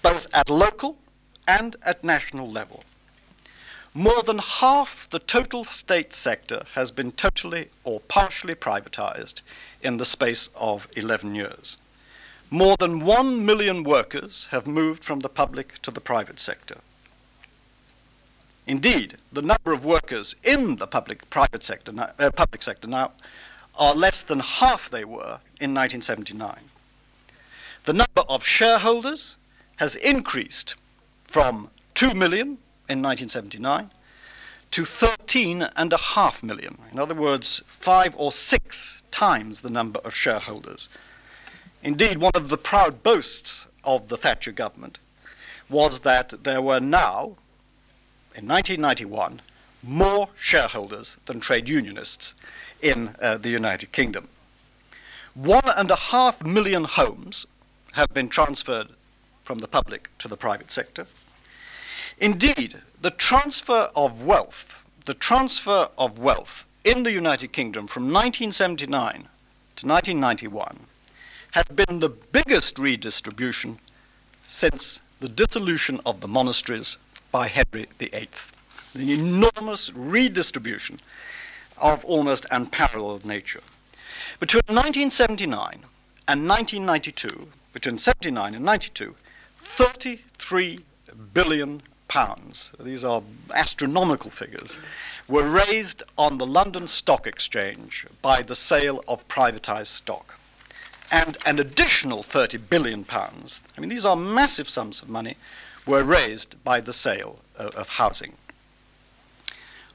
[0.00, 0.96] both at local
[1.46, 2.82] and at national level.
[3.96, 9.40] More than half the total state sector has been totally or partially privatized
[9.82, 11.78] in the space of 11 years.
[12.50, 16.78] More than 1 million workers have moved from the public to the private sector.
[18.66, 23.12] Indeed, the number of workers in the public private sector uh, public sector now
[23.76, 26.58] are less than half they were in 1979.
[27.84, 29.36] The number of shareholders
[29.76, 30.74] has increased
[31.24, 33.90] from 2 million in 1979
[34.70, 36.78] to 13 and a half million.
[36.90, 40.88] In other words, five or six times the number of shareholders.
[41.82, 44.98] Indeed, one of the proud boasts of the Thatcher government
[45.68, 47.36] was that there were now,
[48.34, 49.42] in 1991,
[49.82, 52.34] more shareholders than trade unionists
[52.80, 54.28] in uh, the United Kingdom.
[55.34, 57.46] One and a half million homes
[57.92, 58.88] have been transferred
[59.44, 61.06] from the public to the private sector.
[62.18, 69.28] Indeed, the transfer of wealth, the transfer of wealth in the United Kingdom from 1979
[69.76, 70.78] to 1991
[71.52, 73.78] has been the biggest redistribution
[74.44, 76.98] since the dissolution of the monasteries
[77.32, 78.28] by Henry VIII.
[78.94, 81.00] An enormous redistribution
[81.78, 83.62] of almost unparalleled nature.
[84.38, 85.84] Between 1979
[86.28, 89.16] and 1992, between 79 and 92,
[89.58, 90.80] 33
[91.32, 91.82] billion
[92.14, 94.78] pounds, these are astronomical figures,
[95.26, 100.38] were raised on the London Stock Exchange by the sale of privatized stock.
[101.10, 105.36] And an additional 30 billion pounds, I mean, these are massive sums of money,
[105.86, 108.34] were raised by the sale of, of housing.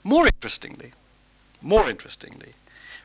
[0.03, 0.91] More interestingly,
[1.61, 2.51] more interestingly,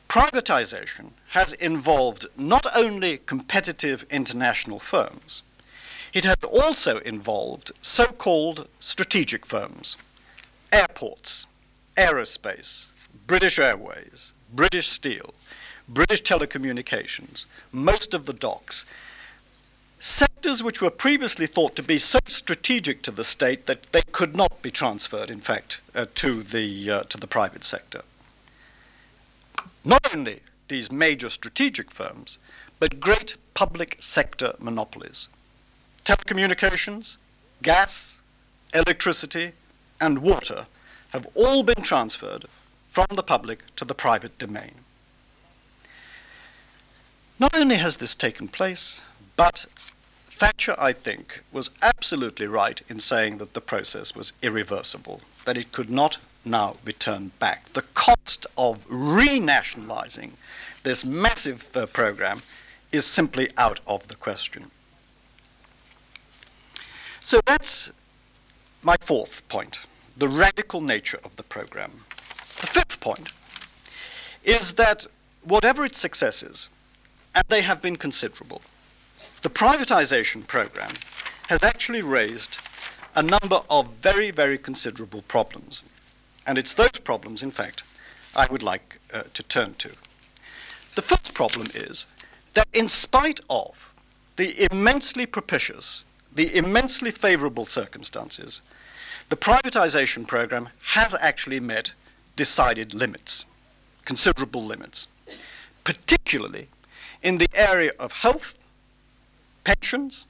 [0.09, 5.41] privatization has involved not only competitive international firms,
[6.15, 9.97] it has also involved so called strategic firms,
[10.71, 11.45] airports,
[11.97, 12.85] aerospace,
[13.27, 15.33] British Airways, British Steel,
[15.89, 18.85] British Telecommunications, most of the docks,
[19.99, 24.37] sectors which were previously thought to be so strategic to the state that they could
[24.37, 28.03] not be transferred, in fact, uh, to, the, uh, to the private sector.
[29.83, 32.37] Not only these major strategic firms,
[32.79, 35.27] but great public sector monopolies.
[36.05, 37.17] Telecommunications,
[37.63, 38.19] gas,
[38.75, 39.53] electricity,
[39.99, 40.67] and water
[41.09, 42.45] have all been transferred
[42.91, 44.75] from the public to the private domain.
[47.39, 49.01] Not only has this taken place,
[49.35, 49.65] but
[50.25, 55.71] Thatcher, I think, was absolutely right in saying that the process was irreversible, that it
[55.71, 57.73] could not now be turned back.
[57.73, 60.31] The cost of renationalizing
[60.83, 62.43] this massive uh, program
[62.91, 64.69] is simply out of the question.
[67.25, 67.91] So that's
[68.83, 69.79] my fourth point
[70.15, 71.91] the radical nature of the program.
[72.61, 73.29] The fifth point
[74.43, 75.07] is that
[75.43, 76.69] whatever its successes,
[77.33, 78.61] and they have been considerable,
[79.41, 80.91] the privatization program
[81.47, 82.59] has actually raised
[83.15, 85.81] a number of very, very considerable problems.
[86.45, 87.81] And it's those problems, in fact,
[88.35, 89.89] I would like uh, to turn to.
[90.93, 92.05] The first problem is
[92.53, 93.91] that, in spite of
[94.35, 96.05] the immensely propitious,
[96.35, 98.61] the immensely favorable circumstances,
[99.29, 101.93] the privatization program has actually met
[102.35, 103.45] decided limits,
[104.03, 105.07] considerable limits,
[105.83, 106.67] particularly
[107.23, 108.53] in the area of health,
[109.63, 110.27] pensions,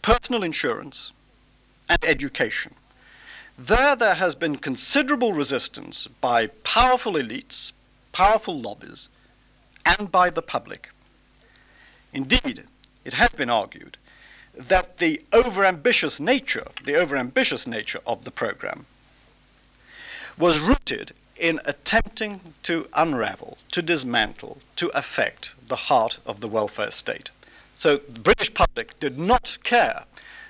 [0.00, 1.12] personal insurance,
[1.88, 2.74] and education.
[3.58, 7.72] There, there has been considerable resistance by powerful elites,
[8.12, 9.10] powerful lobbies,
[9.84, 10.88] and by the public.
[12.14, 12.64] Indeed,
[13.04, 13.98] it has been argued
[14.54, 18.86] that the overambitious nature, the overambitious nature of the program,
[20.38, 26.90] was rooted in attempting to unravel, to dismantle, to affect the heart of the welfare
[26.90, 27.30] state.
[27.74, 30.04] So the British public did not care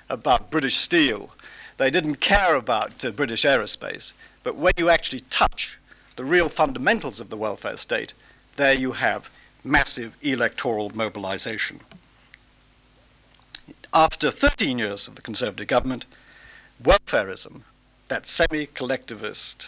[0.09, 1.31] about British steel
[1.77, 4.13] they didn't care about uh, British aerospace.
[4.43, 5.79] But when you actually touch
[6.15, 8.13] the real fundamentals of the welfare state,
[8.55, 9.29] there you have
[9.63, 11.79] massive electoral mobilization.
[13.95, 16.05] After 13 years of the Conservative government,
[16.81, 17.61] welfareism,
[18.07, 19.67] that semi collectivist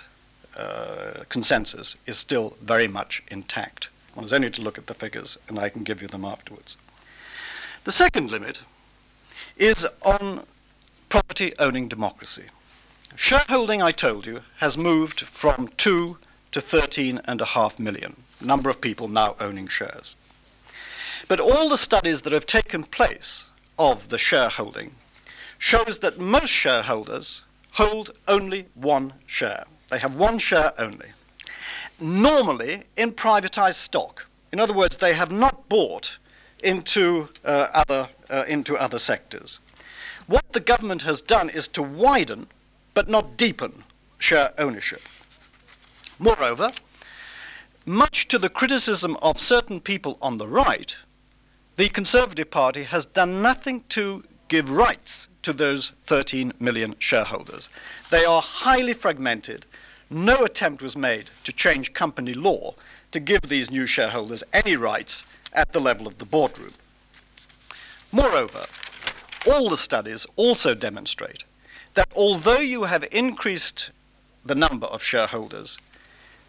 [0.57, 3.89] uh, consensus, is still very much intact.
[4.15, 6.75] One has only to look at the figures, and I can give you them afterwards.
[7.83, 8.61] The second limit
[9.57, 10.47] is on
[11.07, 12.45] property owning democracy.
[13.15, 16.17] Shareholding, I told you, has moved from 2
[16.51, 20.15] to 13.5 million, number of people now owning shares.
[21.27, 23.45] But all the studies that have taken place
[23.77, 24.95] of the shareholding
[25.57, 27.41] shows that most shareholders
[27.73, 29.65] hold only one share.
[29.89, 31.07] They have one share only.
[31.99, 34.25] Normally in privatized stock.
[34.51, 36.17] In other words, they have not bought
[36.63, 39.59] into, uh, other, uh, into other sectors.
[40.27, 42.47] What the government has done is to widen,
[42.93, 43.83] but not deepen,
[44.17, 45.01] share ownership.
[46.17, 46.71] Moreover,
[47.85, 50.95] much to the criticism of certain people on the right,
[51.75, 57.69] the Conservative Party has done nothing to give rights to those 13 million shareholders.
[58.09, 59.65] They are highly fragmented,
[60.09, 62.75] no attempt was made to change company law
[63.11, 66.73] to give these new shareholders any rights at the level of the boardroom.
[68.11, 68.65] Moreover,
[69.45, 71.43] all the studies also demonstrate
[71.95, 73.91] that although you have increased
[74.45, 75.77] the number of shareholders,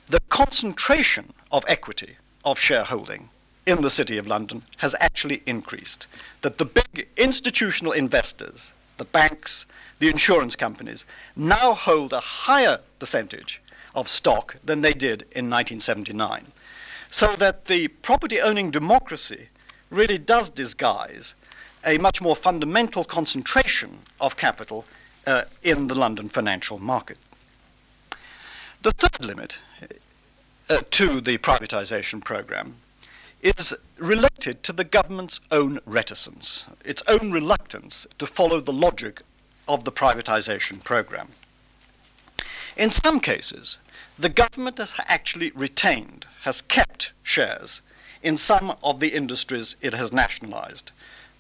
[0.06, 3.28] the concentration of equity of shareholding
[3.66, 6.06] in the City of London has actually increased.
[6.42, 9.66] That the big institutional investors, the banks,
[9.98, 11.04] the insurance companies,
[11.34, 13.60] now hold a higher percentage
[13.94, 16.52] of stock than they did in 1979.
[17.10, 19.48] So that the property owning democracy
[19.90, 21.34] really does disguise
[21.84, 24.84] a much more fundamental concentration of capital
[25.26, 27.18] uh, in the London financial market.
[28.82, 29.58] The third limit
[30.68, 32.76] uh, to the privatization program
[33.43, 39.22] is related to the government's own reticence, its own reluctance to follow the logic
[39.68, 41.28] of the privatization program.
[42.76, 43.78] In some cases,
[44.18, 47.82] the government has actually retained, has kept shares
[48.22, 50.91] in some of the industries it has nationalized.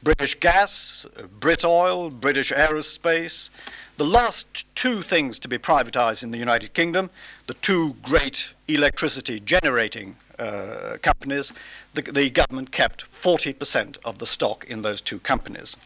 [0.02, 1.06] British Gas,
[1.40, 3.50] Britoil, British Aerospace,
[3.96, 7.10] the last two things to be privatized in the United Kingdom,
[7.46, 11.52] the two great electricity generating uh, companies,
[11.94, 15.76] the, the government kept 40% of the stock in those two companies.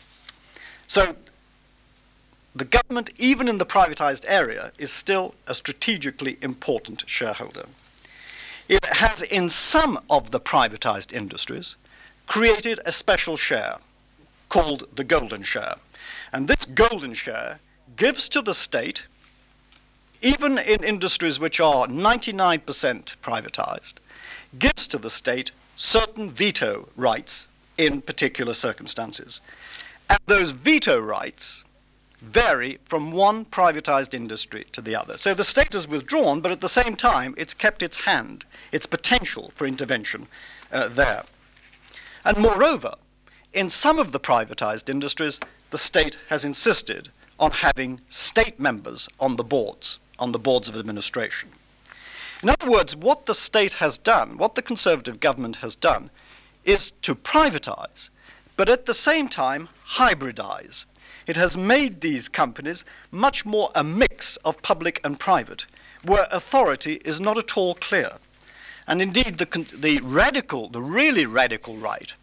[0.86, 1.14] So
[2.55, 7.66] the government, even in the privatized area, is still a strategically important shareholder.
[8.68, 11.76] It has, in some of the privatized industries,
[12.26, 13.78] created a special share
[14.48, 15.76] called the golden share.
[16.32, 17.61] And this golden share
[17.96, 19.07] gives to the state,
[20.22, 22.62] even in industries which are 99%
[23.22, 23.94] privatized,
[24.59, 27.48] gives to the state certain veto rights
[27.78, 29.40] in particular circumstances.
[30.09, 31.64] And those veto rights
[32.20, 35.16] vary from one privatized industry to the other.
[35.16, 38.86] So the state has withdrawn, but at the same time, it's kept its hand, its
[38.86, 40.26] potential for intervention
[40.70, 41.24] uh, there.
[42.24, 42.94] And moreover,
[43.53, 45.40] in some of the privatized industries,
[45.70, 50.76] the state has insisted on having state members on the boards, on the boards of
[50.76, 51.48] administration.
[52.43, 56.09] In other words, what the state has done, what the Conservative government has done,
[56.64, 58.09] is to privatize,
[58.57, 60.86] but at the same time hybridize.
[61.26, 65.66] It has made these companies much more a mix of public and private,
[66.03, 68.12] where authority is not at all clear.
[68.86, 72.14] And indeed, the, the radical, the really radical right,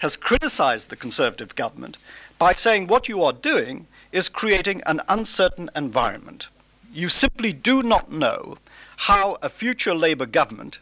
[0.00, 1.96] has criticized the Conservative government
[2.38, 6.48] by saying what you are doing is creating an uncertain environment.
[6.92, 8.58] You simply do not know
[9.02, 10.78] how a future Labour government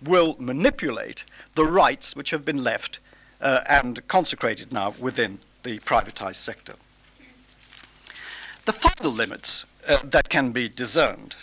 [0.00, 1.24] will manipulate
[1.56, 3.00] the rights which have been left
[3.40, 6.74] uh, and consecrated now within the privatized sector.
[8.64, 11.34] The final limits uh, that can be discerned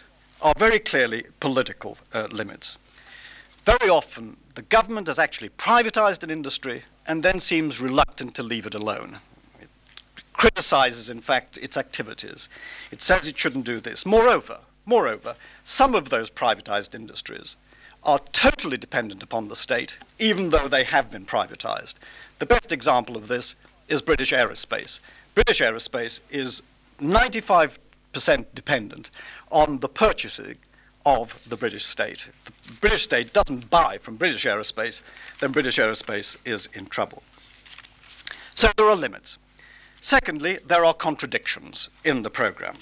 [0.42, 2.78] are very clearly political uh, limits.
[3.66, 8.66] Very often, the government has actually privatized an industry and then seems reluctant to leave
[8.66, 9.18] it alone.
[9.60, 9.68] It
[10.32, 12.48] criticizes, in fact, its activities.
[12.90, 14.06] It says it shouldn't do this.
[14.06, 17.56] Moreover, Moreover, some of those privatized industries
[18.04, 21.96] are totally dependent upon the state, even though they have been privatized.
[22.40, 23.56] The best example of this
[23.88, 25.00] is British Aerospace.
[25.36, 26.64] British Aerospace is
[27.00, 27.78] 95%
[28.56, 29.12] dependent
[29.52, 30.58] on the purchasing
[31.06, 32.30] of the British state.
[32.46, 35.02] The British state doesn't buy from British Aerospace,
[35.40, 37.24] then British Aerospace is in trouble.
[38.56, 39.38] So there are limits.
[40.02, 42.78] Secondly, there are contradictions in the program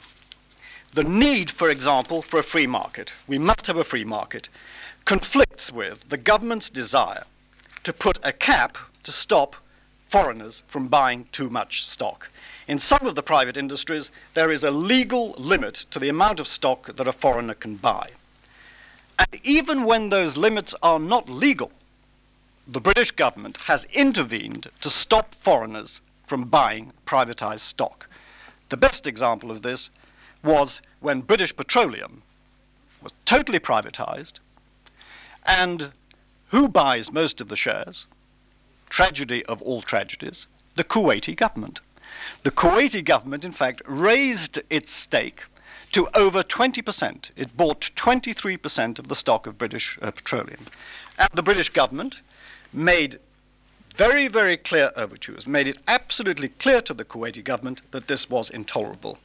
[0.94, 4.50] the need, for example, for a free market, we must have a free market,
[5.06, 7.26] conflicts with the government's desire
[7.84, 9.56] to put a cap to stop
[10.08, 12.30] foreigners from buying too much stock.
[12.68, 16.48] In some of the private industries, there is a legal limit to the amount of
[16.48, 18.10] stock that a foreigner can buy.
[19.20, 21.72] And even when those limits are not legal,
[22.68, 28.08] the British government has intervened to stop foreigners from buying privatized stock.
[28.70, 29.90] The best example of this
[30.44, 32.22] was when British Petroleum
[33.02, 34.40] was totally privatized.
[35.46, 35.92] And
[36.50, 38.08] who buys most of the shares?
[38.90, 41.80] Tragedy of all tragedies, the Kuwaiti government.
[42.44, 45.44] The Kuwaiti government, in fact, raised its stake
[45.92, 47.30] to over 20%.
[47.36, 50.66] It bought 23% of the stock of British uh, Petroleum.
[51.18, 52.22] And the British government
[52.74, 53.20] made
[53.96, 58.50] very, very clear overtures, made it absolutely clear to the Kuwaiti government that this was
[58.50, 59.18] intolerable.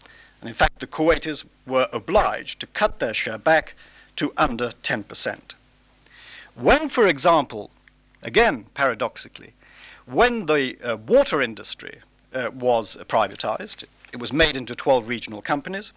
[0.44, 3.72] And in fact, the Kuwaitis were obliged to cut their share back
[4.16, 5.38] to under 10%.
[6.54, 7.70] When, for example,
[8.22, 9.54] again paradoxically,
[10.04, 12.00] when the uh, water industry
[12.34, 15.92] uh, was privatized, it was made into 12 regional companies.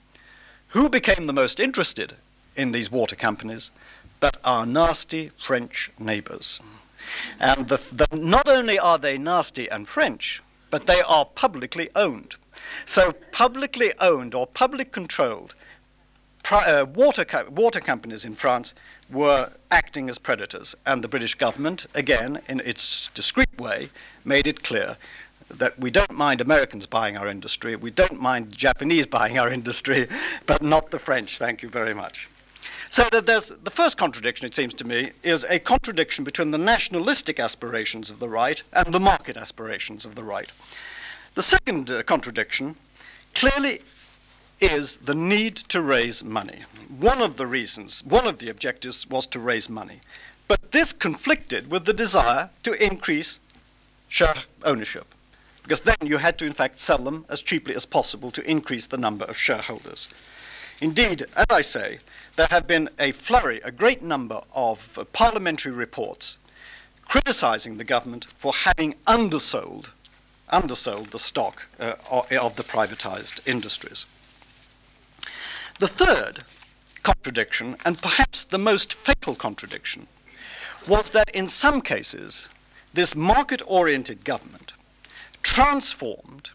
[0.70, 2.16] Who became the most interested
[2.56, 3.70] in these water companies,
[4.22, 6.62] but our nasty French neighbors.
[7.38, 12.38] And the, the, not only are they nasty and French, but they are publicly owned.
[12.86, 15.56] So, publicly owned or public controlled
[16.52, 18.74] uh, water, co- water companies in France
[19.10, 23.90] were acting as predators, and the British government, again, in its discreet way,
[24.24, 24.98] made it clear
[25.50, 30.08] that we don't mind Americans buying our industry, we don't mind Japanese buying our industry,
[30.46, 31.38] but not the French.
[31.38, 32.28] Thank you very much.
[32.90, 36.58] So that there's the first contradiction, it seems to me, is a contradiction between the
[36.58, 40.52] nationalistic aspirations of the right and the market aspirations of the right.
[41.38, 42.78] The second uh, contradiction
[43.36, 43.82] clearly
[44.60, 46.64] is the need to raise money.
[46.90, 50.00] One of the reasons, one of the objectives was to raise money.
[50.48, 53.38] But this conflicted with the desire to increase
[54.10, 54.34] share
[54.64, 55.14] ownership,
[55.62, 58.88] because then you had to, in fact, sell them as cheaply as possible to increase
[58.88, 60.08] the number of shareholders.
[60.82, 62.00] Indeed, as I say,
[62.36, 66.40] there have been a flurry, a great number of uh, parliamentary reports
[67.08, 69.92] criticizing the government for having undersold,
[70.50, 74.06] undersold the stock uh, of the privatized industries.
[75.80, 76.44] The third
[77.04, 80.08] contradiction, and perhaps the most fatal contradiction,
[80.88, 82.50] was that in some cases,
[82.94, 84.74] this market oriented government
[85.44, 86.50] transformed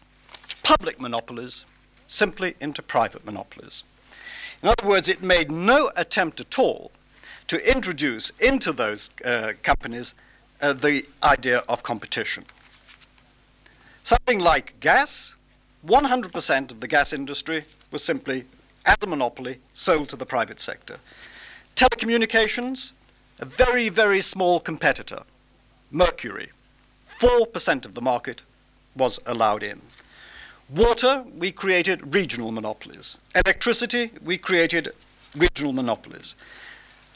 [0.63, 1.65] public monopolies
[2.07, 3.83] simply into private monopolies.
[4.61, 6.91] In other words, it made no attempt at all
[7.47, 10.13] to introduce into those uh, companies
[10.61, 12.45] uh, the idea of competition.
[14.03, 15.35] Something like gas,
[15.87, 18.43] 100% of the gas industry was simply
[18.85, 20.97] as a monopoly sold to the private sector.
[21.77, 22.91] Telecommunications,
[23.39, 25.23] a very, very small competitor,
[25.89, 26.49] Mercury,
[27.17, 28.43] 4% of the market
[28.93, 29.81] was allowed in.
[30.69, 33.17] Water, we created regional monopolies.
[33.33, 34.91] Electricity, we created
[35.35, 36.35] regional monopolies.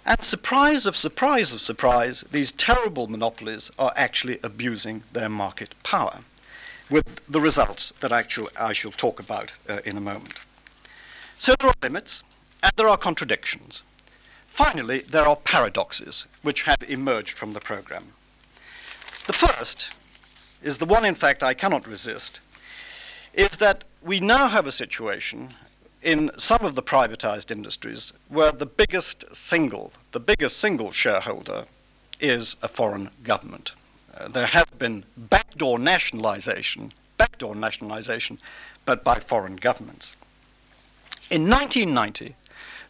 [0.05, 6.19] And surprise of surprise of surprise, these terrible monopolies are actually abusing their market power,
[6.89, 10.39] with the results that actually I shall talk about uh, in a moment.
[11.38, 12.23] So there are limits
[12.63, 13.83] and there are contradictions.
[14.47, 18.13] Finally, there are paradoxes which have emerged from the program.
[19.27, 19.91] The first
[20.63, 22.39] is the one, in fact, I cannot resist,
[23.33, 25.53] is that we now have a situation
[26.01, 31.65] in some of the privatized industries where the biggest single, the biggest single shareholder
[32.19, 33.73] is a foreign government.
[34.30, 38.39] There has been backdoor nationalization, backdoor nationalization,
[38.86, 40.15] but by foreign governments.
[41.30, 42.36] In 1990,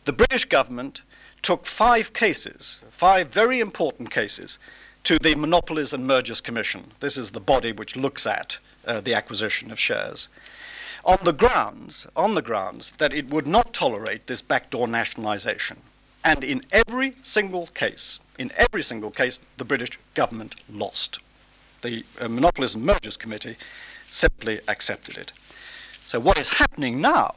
[0.05, 1.01] the British government
[1.41, 4.57] took five cases, five very important cases,
[5.03, 6.91] to the Monopolies and Mergers Commission.
[6.99, 10.27] This is the body which looks at uh, the acquisition of shares.
[11.05, 15.77] On the grounds, on the grounds that it would not tolerate this backdoor nationalization.
[16.23, 21.19] And in every single case, in every single case, the British government lost.
[21.81, 23.55] The uh, Monopolies and Mergers Committee
[24.09, 25.31] simply accepted it.
[26.05, 27.35] So what is happening now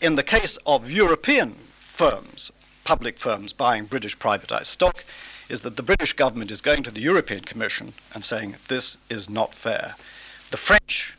[0.00, 2.50] in the case of European firms,
[2.84, 5.04] public firms buying British privatized stock,
[5.48, 9.28] is that the British government is going to the European Commission and saying this is
[9.28, 9.94] not fair.
[10.50, 11.14] The French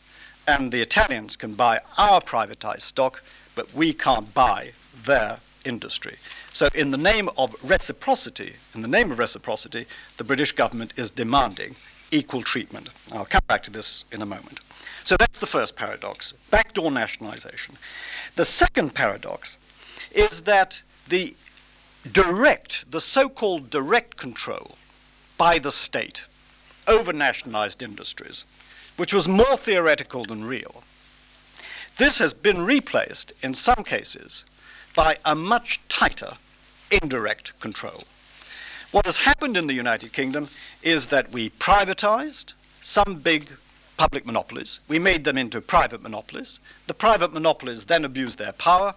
[0.47, 3.21] and the Italians can buy our privatized stock,
[3.55, 4.71] but we can't buy
[5.05, 6.17] their industry.
[6.53, 9.85] So, in the name of reciprocity, in the name of reciprocity,
[10.17, 11.75] the British government is demanding
[12.11, 12.89] equal treatment.
[13.13, 14.59] I'll come back to this in a moment.
[15.03, 17.77] So that's the first paradox backdoor nationalization.
[18.35, 19.57] The second paradox
[20.11, 21.35] is that the
[22.11, 24.75] direct, the so called direct control
[25.37, 26.25] by the state
[26.87, 28.45] over nationalized industries,
[28.97, 30.83] which was more theoretical than real,
[31.97, 34.43] this has been replaced in some cases
[34.95, 36.33] by a much tighter
[36.91, 38.03] indirect control.
[38.91, 40.49] What has happened in the United Kingdom
[40.83, 43.49] is that we privatized some big
[43.95, 44.79] public monopolies.
[44.87, 46.59] We made them into private monopolies.
[46.87, 48.93] The private monopolies then abused their power.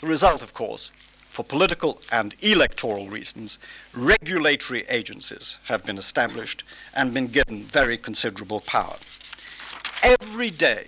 [0.00, 0.92] The result, of course,
[1.30, 3.58] for political and electoral reasons,
[3.94, 8.96] regulatory agencies have been established and been given very considerable power.
[10.02, 10.86] Every day,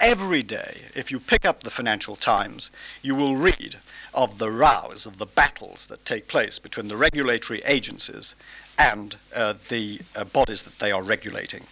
[0.00, 2.70] every day, if you pick up the Financial Times,
[3.02, 3.78] you will read
[4.12, 8.34] of the rows, of the battles that take place between the regulatory agencies
[8.78, 11.64] and uh, the uh, bodies that they are regulating.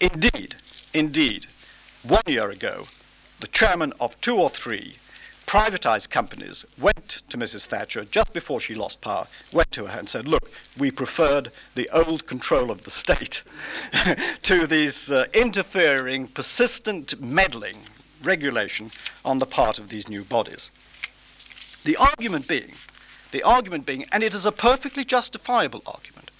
[0.00, 0.56] Indeed,
[0.94, 1.46] indeed,
[2.02, 2.88] one year ago,
[3.40, 4.96] the chairman of two or three
[5.50, 7.66] privatized companies went to Mrs.
[7.66, 10.48] Thatcher just before she lost power, went to her and said, Look,
[10.78, 13.42] we preferred the old control of the state
[14.42, 17.78] to these uh, interfering, persistent meddling
[18.22, 18.92] regulation
[19.24, 20.70] on the part of these new bodies.
[21.82, 22.74] The argument being
[23.32, 26.30] The argument being, and it is a perfectly justifiable argument,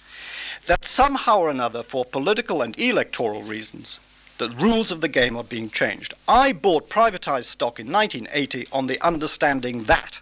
[0.67, 3.99] that somehow or another, for political and electoral reasons,
[4.41, 6.15] the rules of the game are being changed.
[6.27, 10.19] I bought privatized stock in 1980 on the understanding that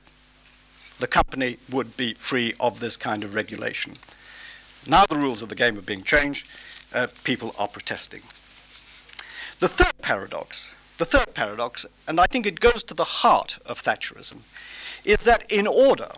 [0.99, 3.95] the company would be free of this kind of regulation.
[4.85, 6.45] Now the rules of the game are being changed,
[6.93, 8.23] uh, people are protesting.
[9.61, 13.81] The third paradox, the third paradox, and I think it goes to the heart of
[13.81, 14.39] Thatcherism,
[15.05, 16.11] is that in order,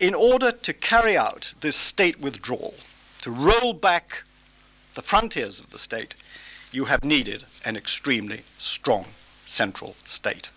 [0.00, 2.74] in order to carry out this state withdrawal,
[3.20, 4.24] to roll back
[4.96, 6.16] the frontiers of the state,
[6.72, 9.06] you have needed an extremely strong
[9.44, 10.50] central state.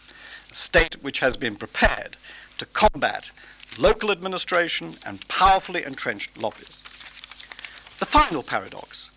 [0.52, 2.18] A state which has been prepared
[2.58, 3.32] to combat
[3.80, 6.84] local administration and powerfully entrenched lobbies.
[8.00, 9.12] The final paradox,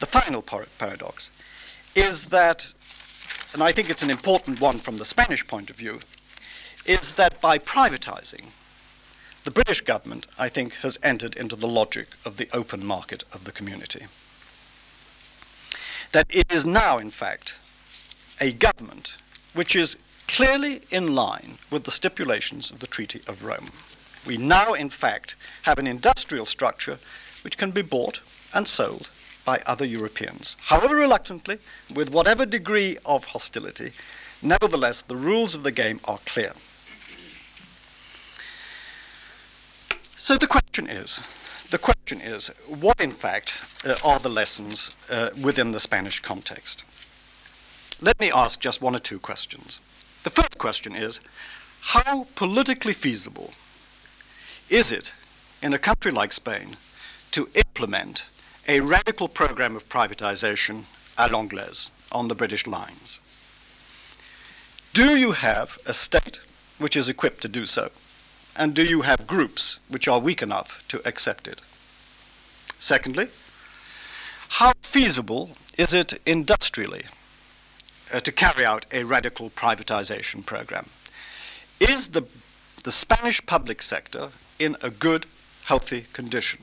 [0.00, 1.30] the final par- paradox,
[1.94, 2.72] is that,
[3.52, 6.00] and I think it's an important one from the Spanish point of view,
[6.84, 8.46] is that by privatizing,
[9.44, 13.44] the British government, I think, has entered into the logic of the open market of
[13.44, 14.06] the community.
[16.14, 17.56] That it is now, in fact,
[18.40, 19.14] a government
[19.52, 19.96] which is
[20.28, 23.70] clearly in line with the stipulations of the Treaty of Rome.
[24.24, 27.00] We now, in fact, have an industrial structure
[27.42, 28.20] which can be bought
[28.52, 29.08] and sold
[29.44, 30.54] by other Europeans.
[30.60, 31.58] However reluctantly,
[31.92, 33.90] with whatever degree of hostility,
[34.40, 36.52] nevertheless, the rules of the game are clear.
[40.14, 41.20] So the question is,
[41.74, 43.52] the question is, what in fact
[43.84, 46.84] uh, are the lessons uh, within the Spanish context?
[48.00, 49.80] Let me ask just one or two questions.
[50.22, 51.18] The first question is,
[51.80, 53.54] how politically feasible
[54.70, 55.12] is it
[55.62, 56.76] in a country like Spain
[57.32, 58.24] to implement
[58.68, 60.84] a radical program of privatization
[61.18, 63.18] à l'anglaise on the British lines?
[64.92, 66.38] Do you have a state
[66.78, 67.90] which is equipped to do so?
[68.56, 71.60] And do you have groups which are weak enough to accept it?
[72.78, 73.28] Secondly,
[74.48, 77.04] how feasible is it industrially
[78.12, 80.88] uh, to carry out a radical privatization program?
[81.80, 82.22] Is the,
[82.84, 85.26] the Spanish public sector in a good,
[85.64, 86.60] healthy condition?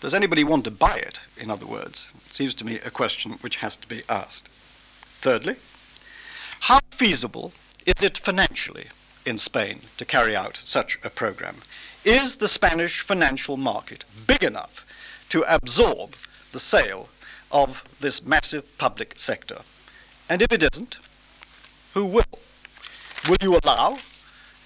[0.00, 2.10] Does anybody want to buy it, in other words?
[2.26, 4.48] It seems to me a question which has to be asked.
[5.20, 5.56] Thirdly,
[6.60, 7.52] how feasible
[7.86, 8.88] is it financially
[9.28, 11.56] in Spain to carry out such a program?
[12.04, 14.86] Is the Spanish financial market big enough
[15.28, 16.14] to absorb
[16.52, 17.08] the sale
[17.52, 19.58] of this massive public sector?
[20.28, 20.96] And if it isn't,
[21.94, 22.24] who will?
[23.28, 23.98] Will you allow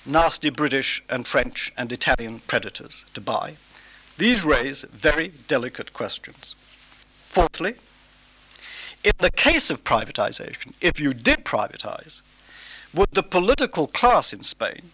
[0.06, 3.56] nasty British and French and Italian predators to buy?
[4.18, 6.54] These raise very delicate questions.
[7.24, 7.74] Fourthly,
[9.02, 12.20] in the case of privatization, if you did privatize,
[12.94, 14.90] would the political class in Spain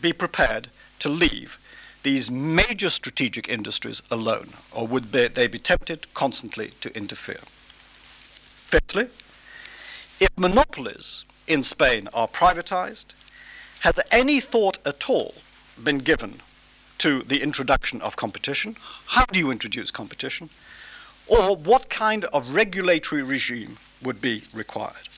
[0.00, 0.68] be prepared
[0.98, 1.58] to leave
[2.02, 7.40] these major strategic industries alone, or would they be tempted constantly to interfere?
[8.66, 9.08] Fifthly,
[10.18, 13.06] if monopolies in Spain are privatized,
[13.80, 15.34] has any thought at all
[15.82, 16.40] been given
[16.98, 18.76] to the introduction of competition?
[19.06, 20.50] How do you introduce competition?
[21.26, 25.08] Or what kind of regulatory regime would be required?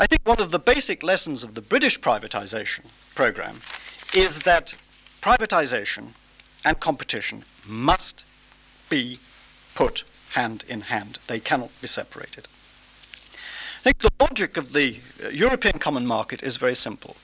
[0.00, 2.84] I think one of the basic lessons of the British privatization
[3.16, 3.60] program
[4.14, 4.76] is that
[5.20, 6.10] privatization
[6.64, 8.22] and competition must
[8.88, 9.18] be
[9.74, 11.18] put hand in hand.
[11.26, 12.46] They cannot be separated.
[13.78, 17.16] I think the logic of the uh, European common market is very simple.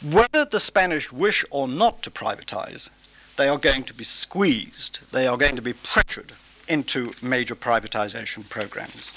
[0.00, 2.90] Whether the Spanish wish or not to privatize,
[3.36, 6.34] they are going to be squeezed, they are going to be pressured
[6.68, 9.12] into major privatization programs.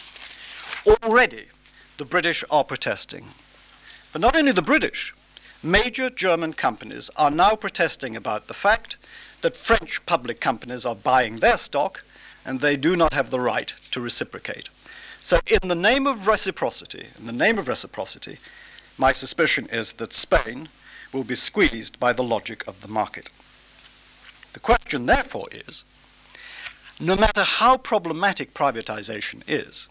[0.87, 1.45] Already,
[1.97, 3.29] the British are protesting.
[4.11, 5.13] But not only the British,
[5.61, 8.97] major German companies are now protesting about the fact
[9.41, 12.03] that French public companies are buying their stock
[12.45, 14.69] and they do not have the right to reciprocate.
[15.21, 18.39] So, in the name of reciprocity, in the name of reciprocity,
[18.97, 20.69] my suspicion is that Spain
[21.13, 23.29] will be squeezed by the logic of the market.
[24.51, 25.83] The question, therefore, is
[26.99, 29.87] no matter how problematic privatization is,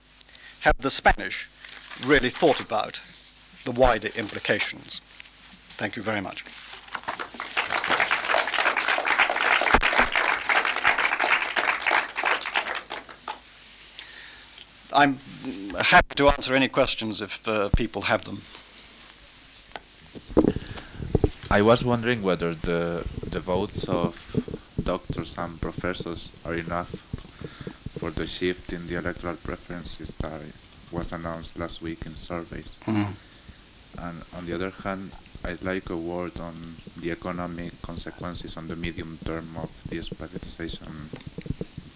[0.61, 1.49] have the Spanish
[2.05, 3.01] really thought about
[3.65, 5.01] the wider implications?
[5.79, 6.45] Thank you very much.
[14.95, 15.19] I'm
[15.81, 18.43] happy to answer any questions if uh, people have them.
[21.51, 24.15] I was wondering whether the the votes of
[24.85, 26.91] doctors and professors are enough
[27.99, 30.41] for the shift in the electoral preferences that
[30.93, 32.79] was announced last week in surveys.
[32.85, 33.15] Mm.
[33.99, 35.11] And on the other hand,
[35.45, 36.55] I'd like a word on
[37.01, 40.93] the economic consequences on the medium term of this privatization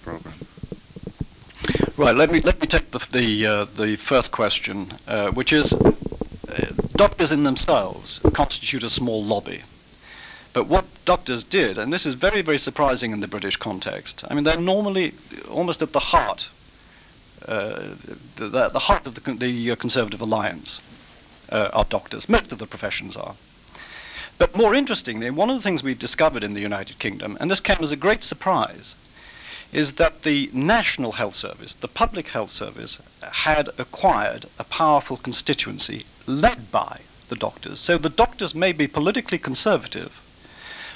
[0.03, 0.35] program.
[1.97, 2.15] Right.
[2.15, 6.73] Let me let me take the the, uh, the first question, uh, which is uh,
[6.97, 9.63] doctors in themselves constitute a small lobby.
[10.53, 14.35] But what doctors did, and this is very, very surprising in the British context, I
[14.35, 15.13] mean, they're normally
[15.51, 16.49] almost at the heart,
[17.41, 20.81] the, the, heart of the, the uh, Conservative Alliance
[21.51, 22.29] uh, are doctors.
[22.29, 23.35] Most of the professions are.
[24.39, 27.61] But more interestingly, one of the things we've discovered in the United Kingdom, and this
[27.61, 28.95] came as a great surprise,
[29.73, 33.01] is that the National Health Service, the Public Health Service,
[33.33, 37.81] had acquired a powerful constituency led by the doctors.
[37.81, 40.23] So the doctors may be politically conservative,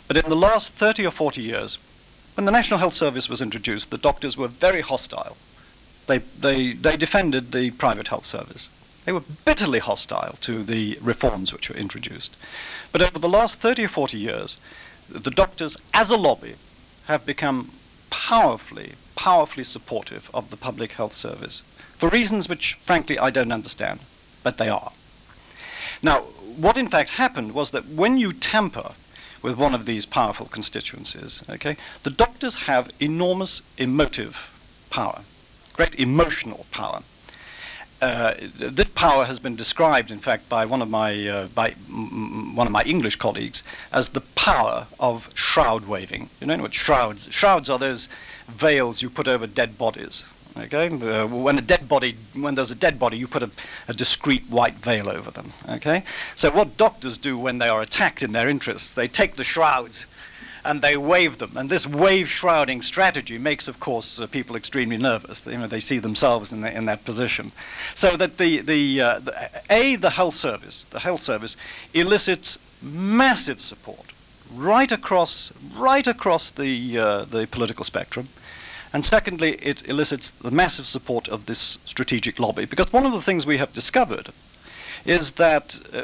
[0.06, 1.78] but in the last 30 or 40 years,
[2.34, 5.36] when the National Health Service was introduced, the doctors were very hostile.
[6.10, 8.68] They, they, they defended the private health service.
[9.04, 12.36] They were bitterly hostile to the reforms which were introduced.
[12.90, 14.56] But over the last 30 or 40 years,
[15.08, 16.56] the doctors, as a lobby,
[17.04, 17.70] have become
[18.10, 21.60] powerfully, powerfully supportive of the public health service
[21.96, 24.00] for reasons which, frankly, I don't understand,
[24.42, 24.90] but they are.
[26.02, 26.22] Now,
[26.56, 28.94] what in fact happened was that when you tamper
[29.42, 35.20] with one of these powerful constituencies, okay, the doctors have enormous emotive power,
[35.80, 37.00] great emotional power.
[38.02, 41.70] Uh, this power has been described, in fact, by one of my uh, by
[42.60, 46.28] one of my English colleagues as the power of shroud waving.
[46.38, 47.28] You know what shrouds?
[47.30, 48.10] Shrouds are those
[48.46, 50.24] veils you put over dead bodies.
[50.58, 53.50] Okay, uh, when a dead body, when there's a dead body, you put a,
[53.88, 55.52] a, discreet white veil over them.
[55.76, 56.02] Okay,
[56.36, 60.04] so what doctors do when they are attacked in their interests, they take the shrouds
[60.64, 61.52] and they wave them.
[61.56, 65.46] And this wave shrouding strategy makes, of course, uh, people extremely nervous.
[65.46, 67.52] You know, they see themselves in, the, in that position.
[67.94, 71.56] So that the, the, uh, the, A, the health service, the health service
[71.94, 74.12] elicits massive support
[74.54, 78.28] right across, right across the, uh, the political spectrum.
[78.92, 82.64] And secondly, it elicits the massive support of this strategic lobby.
[82.64, 84.30] Because one of the things we have discovered
[85.06, 86.02] is that uh,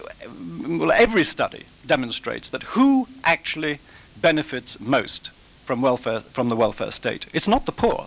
[0.69, 3.79] well, every study demonstrates that who actually
[4.21, 5.31] benefits most
[5.65, 7.27] from welfare from the welfare state.
[7.33, 8.07] It's not the poor,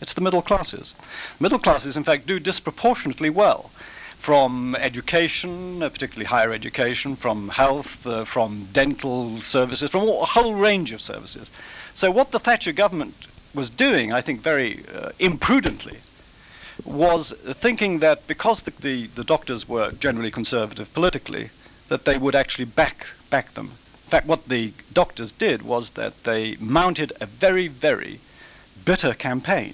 [0.00, 0.94] it's the middle classes.
[1.40, 3.70] Middle classes, in fact, do disproportionately well
[4.16, 10.54] from education, uh, particularly higher education, from health, uh, from dental services, from a whole
[10.54, 11.50] range of services.
[11.96, 15.98] So what the Thatcher government was doing, I think, very uh, imprudently,
[16.84, 21.50] was thinking that because the, the, the doctors were generally conservative politically,
[21.88, 23.72] that they would actually back back them
[24.12, 28.20] fact, what the doctors did was that they mounted a very, very
[28.84, 29.72] bitter campaign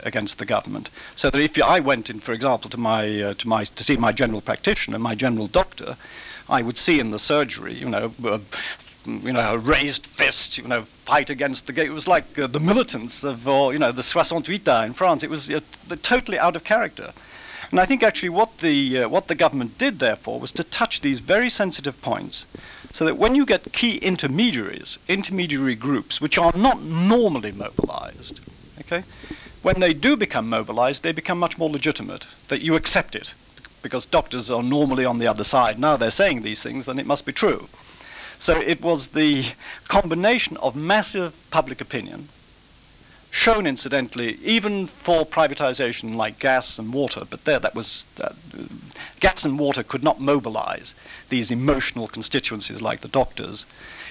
[0.00, 0.90] against the government.
[1.16, 3.96] So that if I went in, for example, to my uh, to my to see
[3.96, 5.96] my general practitioner, my general doctor,
[6.50, 8.12] I would see in the surgery, you know.
[8.22, 8.40] Uh,
[9.06, 11.72] you know, a raised fist, you know, fight against the.
[11.72, 11.86] gate.
[11.86, 15.22] It was like uh, the militants of, or you know, the 68 in France.
[15.22, 15.60] It was uh,
[16.02, 17.12] totally out of character.
[17.70, 21.00] And I think actually what the uh, what the government did, therefore, was to touch
[21.00, 22.44] these very sensitive points
[22.92, 28.40] so that when you get key intermediaries, intermediary groups, which are not normally mobilized,
[28.80, 29.04] okay,
[29.62, 33.34] when they do become mobilized, they become much more legitimate, that you accept it,
[33.82, 35.78] because doctors are normally on the other side.
[35.78, 37.68] Now they're saying these things, then it must be true.
[38.38, 39.52] So it was the
[39.88, 42.28] combination of massive public opinion,
[43.30, 48.32] shown incidentally even for privatization like gas and water, but there that was uh,
[49.20, 50.94] gas and water could not mobilize
[51.28, 53.66] these emotional constituencies like the doctors.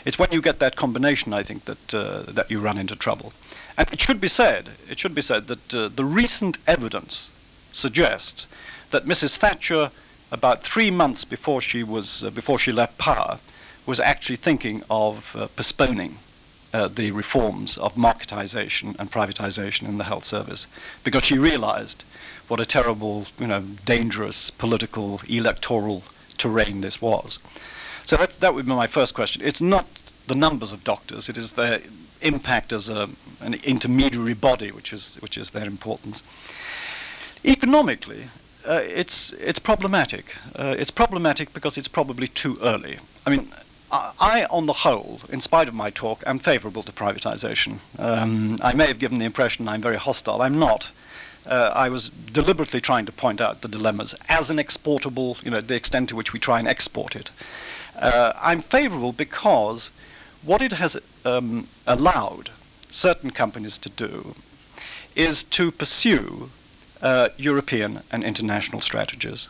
[0.06, 3.34] It's when you get that combination, I think, that uh, that you run into trouble.
[3.78, 7.32] And it should be said, it should be said that uh, the recent evidence
[7.72, 8.48] suggests
[8.92, 9.38] that Mrs.
[9.38, 9.92] Thatcher,
[10.32, 13.40] about three months before she was uh, before she left power,
[13.86, 16.18] was actually thinking of uh, postponing
[16.74, 20.68] uh, the reforms of marketization and privatization in the health service
[21.04, 22.04] because she realized
[22.48, 26.04] what a terrible, you know, dangerous political electoral
[26.38, 27.40] terrain this was.
[28.06, 29.42] So that, that would be my first question.
[29.44, 29.86] It's not
[30.28, 31.82] the numbers of doctors, it is their
[32.22, 33.10] impact as a,
[33.42, 36.24] an intermediary body which is, which is their importance.
[37.46, 38.26] Economically,
[38.68, 40.36] uh, it's, it's problematic.
[40.56, 42.98] Uh, it's problematic because it's probably too early.
[43.26, 43.48] I mean,
[43.90, 47.78] I, on the whole, in spite of my talk, am favorable to privatization.
[47.98, 50.42] Um, I may have given the impression I'm very hostile.
[50.42, 50.90] I'm not.
[51.46, 55.62] Uh, I was deliberately trying to point out the dilemmas as an exportable, you know,
[55.62, 57.32] the extent to which we try and export it.
[57.98, 59.90] Uh, I'm favorable because
[60.44, 62.50] what it has um, allowed
[62.90, 64.36] certain companies to do
[65.16, 66.50] is to pursue
[67.02, 69.48] uh, European and international strategies.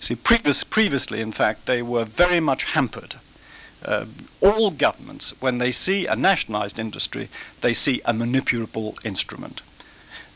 [0.00, 3.16] See, previous, previously, in fact, they were very much hampered.
[3.84, 4.06] Uh,
[4.40, 7.28] all governments, when they see a nationalized industry,
[7.60, 9.62] they see a manipulable instrument.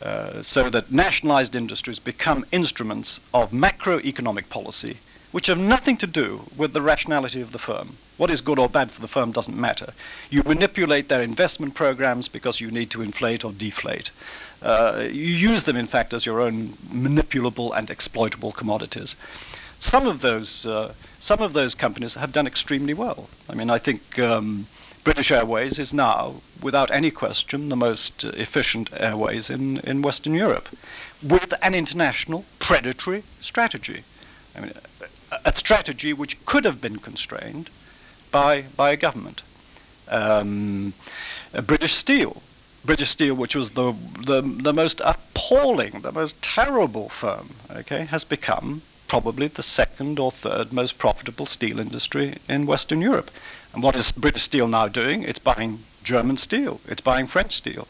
[0.02, 4.96] Uh, so that nationalized industries become instruments of macroeconomic policy,
[5.32, 7.96] which have nothing to do with the rationality of the firm.
[8.16, 9.92] What is good or bad for the firm doesn't matter.
[10.28, 14.10] You manipulate their investment programs because you need to inflate or deflate.
[14.62, 19.16] Uh, you use them, in fact, as your own manipulable and exploitable commodities.
[19.78, 23.28] Some of those, uh, some of those companies have done extremely well.
[23.48, 24.66] I mean, I think um,
[25.04, 30.68] British Airways is now, without any question, the most efficient airways in, in Western Europe,
[31.22, 34.02] with an international predatory strategy.
[34.56, 34.72] I mean,
[35.30, 37.68] a, a strategy which could have been constrained
[38.30, 39.42] by, by a government.
[40.08, 40.94] Um,
[41.66, 42.42] British Steel,
[42.84, 43.92] British Steel, which was the,
[44.24, 50.30] the, the most appalling, the most terrible firm, okay, has become probably the second or
[50.30, 53.28] third most profitable steel industry in Western Europe.
[53.74, 55.24] And what is British Steel now doing?
[55.24, 56.80] It's buying German steel.
[56.86, 57.88] It's buying French steel.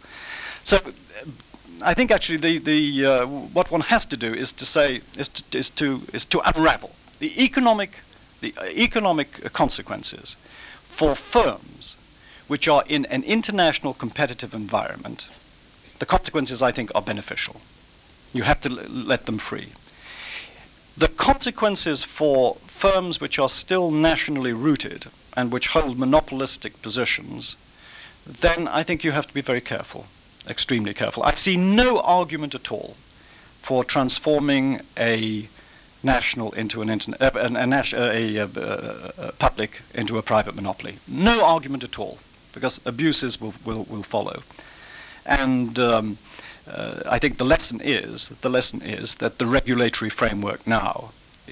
[0.65, 0.91] So uh,
[1.83, 5.29] I think actually the, the uh, what one has to do is to say is
[5.29, 7.91] to, is to is to unravel the economic
[8.41, 10.37] the economic consequences
[11.01, 11.99] for firms
[12.49, 15.29] which are in an international competitive environment.
[15.99, 17.57] The consequences I think are beneficial.
[18.33, 19.69] You have to let them free.
[21.01, 27.57] The consequences for firms which are still nationally rooted and which hold monopolistic positions,
[28.27, 30.05] then I think you have to be very careful,
[30.47, 31.23] extremely careful.
[31.23, 32.97] I see no argument at all
[33.63, 35.49] for transforming a
[36.03, 37.31] national into an interna- uh,
[37.97, 40.99] a, a, a, a, public into a private monopoly.
[41.09, 42.19] No argument at all,
[42.53, 44.43] because abuses will, will, will follow.
[45.25, 46.19] And um,
[46.69, 51.11] uh, I think the lesson is the lesson is that the regulatory framework now,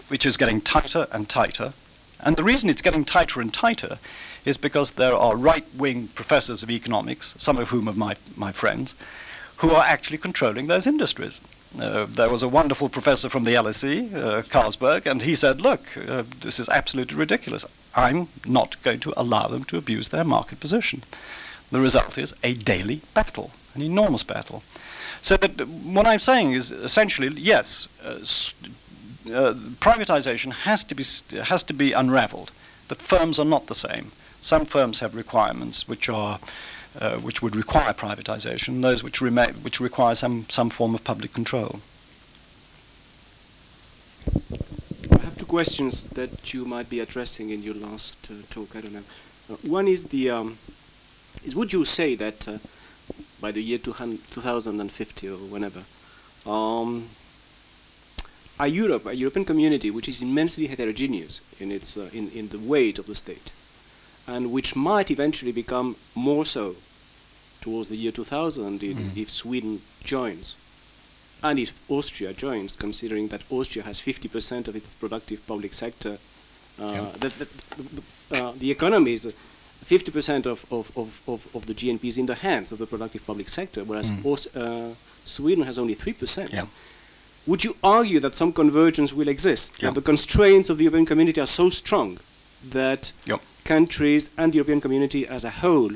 [0.08, 1.72] which is getting tighter and tighter,
[2.20, 3.98] and the reason it's getting tighter and tighter
[4.44, 8.94] is because there are right-wing professors of economics, some of whom are my, my friends,
[9.58, 11.40] who are actually controlling those industries.
[11.78, 15.82] Uh, there was a wonderful professor from the LSE, uh, Carsberg, and he said, look,
[16.08, 17.64] uh, this is absolutely ridiculous.
[17.94, 21.02] I'm not going to allow them to abuse their market position.
[21.70, 24.62] The result is a daily battle, an enormous battle.
[25.22, 28.20] So what I'm saying is essentially, yes, uh,
[29.32, 31.04] uh, privatization has to be
[31.42, 32.50] has to be unraveled.
[32.88, 34.12] The firms are not the same.
[34.40, 36.38] Some firms have requirements which are
[37.00, 41.32] uh, which would require privatization, those which, remain, which require some, some form of public
[41.32, 41.80] control.
[45.12, 48.74] I have two questions that you might be addressing in your last uh, talk.
[48.74, 49.04] I don't know.
[49.50, 50.58] Uh, one is the um,
[51.44, 52.58] is would you say that uh,
[53.40, 55.82] by the year 2050 or whenever,
[56.46, 57.08] um,
[58.60, 62.58] a Europe, a European community, which is immensely heterogeneous in its uh, in in the
[62.58, 63.52] weight of the state,
[64.26, 66.74] and which might eventually become more so
[67.60, 69.16] towards the year 2000 mm.
[69.16, 70.56] if Sweden joins,
[71.42, 76.18] and if Austria joins, considering that Austria has 50% of its productive public sector.
[76.80, 77.12] Uh, yeah.
[77.18, 77.28] the,
[78.30, 79.26] the, uh, the economy is
[79.88, 83.26] 50% of, of, of, of, of the GNP is in the hands of the productive
[83.26, 84.46] public sector, whereas mm.
[84.54, 86.52] uh, Sweden has only 3%.
[86.52, 86.66] Yeah.
[87.46, 89.82] Would you argue that some convergence will exist?
[89.82, 89.88] Yeah.
[89.88, 92.18] That the constraints of the European community are so strong
[92.68, 93.40] that yep.
[93.64, 95.92] countries and the European community as a whole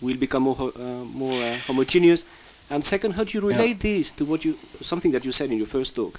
[0.00, 2.24] will become more, uh, more uh, homogeneous?
[2.70, 3.94] And second, how do you relate yeah.
[3.94, 6.18] this to what you something that you said in your first talk,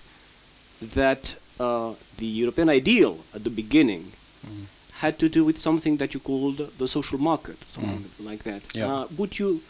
[0.95, 4.03] that uh, the European ideal at the beginning
[4.47, 4.65] mm
[5.01, 8.25] had to do with something that you called the social market, something mm.
[8.29, 8.61] like that.
[8.75, 8.87] Yeah.
[8.87, 9.61] Uh, would you,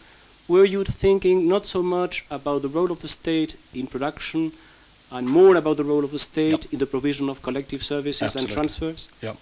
[0.46, 4.52] were you thinking not so much about the role of the state in production,
[5.10, 6.72] and more about the role of the state yep.
[6.72, 8.48] in the provision of collective services Absolutely.
[8.48, 9.08] and transfers?
[9.20, 9.34] Yeah,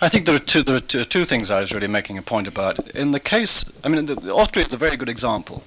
[0.00, 2.22] I think there are two there are two, two, things I was really making a
[2.22, 2.74] point about.
[2.90, 5.62] In the case, I mean, the, the Austria is a very good example.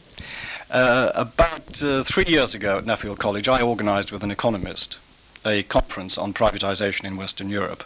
[0.69, 4.97] Uh, about uh, three years ago at Nuffield College, I organised with an economist
[5.45, 7.83] a conference on privatisation in Western Europe.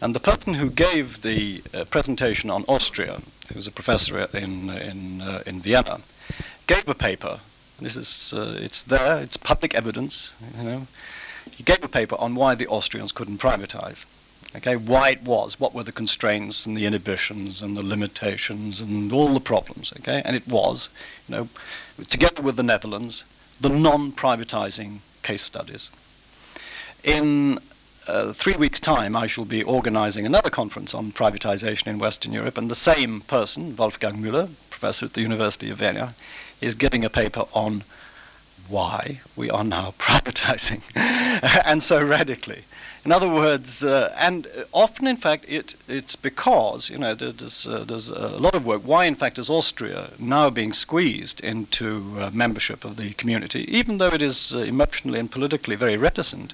[0.00, 4.68] And the person who gave the uh, presentation on Austria, who was a professor in,
[4.70, 6.00] in, uh, in Vienna,
[6.66, 7.40] gave a paper.
[7.80, 10.86] This is, uh, it's there, it's public evidence, you know.
[11.50, 14.04] He gave a paper on why the Austrians couldn't privatize.
[14.54, 19.12] Okay, why it was, what were the constraints and the inhibitions and the limitations and
[19.12, 19.92] all the problems.
[19.98, 20.88] Okay, and it was,
[21.28, 21.48] you know,
[22.08, 23.24] together with the Netherlands,
[23.60, 25.90] the non-privatizing case studies.
[27.04, 27.58] In
[28.08, 32.58] uh, three weeks' time, I shall be organizing another conference on privatization in Western Europe,
[32.58, 36.14] and the same person, Wolfgang Müller, professor at the University of Vienna,
[36.60, 37.82] is giving a paper on
[38.68, 40.82] why we are now privatizing,
[41.64, 42.64] and so radically.
[43.04, 47.84] In other words, uh, and often, in fact, it, it's because, you know, there's, uh,
[47.86, 48.82] there's a lot of work.
[48.82, 53.98] Why, in fact, is Austria now being squeezed into uh, membership of the community, even
[53.98, 56.52] though it is uh, emotionally and politically very reticent?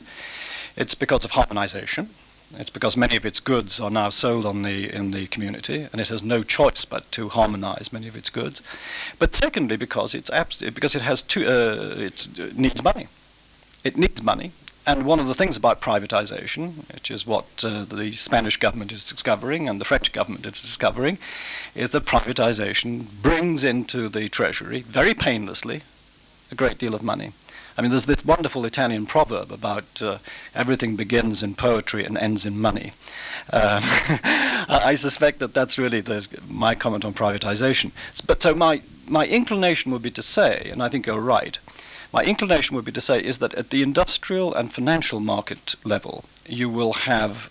[0.77, 2.11] It's because of harmonization.
[2.59, 6.01] It's because many of its goods are now sold on the, in the community, and
[6.01, 8.61] it has no choice but to harmonize many of its goods.
[9.19, 13.09] But secondly, because, it's abs- because it, has two, uh, it needs money.
[13.85, 14.53] It needs money.
[14.85, 19.05] And one of the things about privatization, which is what uh, the Spanish government is
[19.05, 21.19] discovering and the French government is discovering,
[21.75, 25.83] is that privatization brings into the treasury, very painlessly,
[26.51, 27.33] a great deal of money.
[27.77, 30.19] I mean, there's this wonderful Italian proverb about uh,
[30.55, 32.93] everything begins in poetry and ends in money.
[33.53, 33.83] Um,
[34.69, 37.93] I suspect that that's really the, my comment on privatization.
[38.27, 41.59] But so my, my inclination would be to say, and I think you're right,
[42.13, 46.25] my inclination would be to say is that at the industrial and financial market level,
[46.47, 47.51] you will have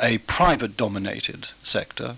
[0.00, 2.16] a private dominated sector,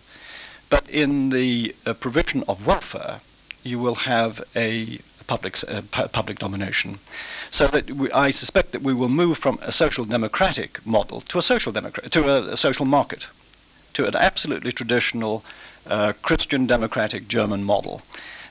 [0.70, 3.20] but in the uh, provision of welfare,
[3.62, 6.98] you will have a public, uh, public domination.
[7.52, 11.38] So that we, I suspect that we will move from a social democratic model to
[11.38, 13.26] a social democrat to a, a social market,
[13.92, 15.44] to an absolutely traditional
[15.86, 18.00] uh, Christian democratic German model,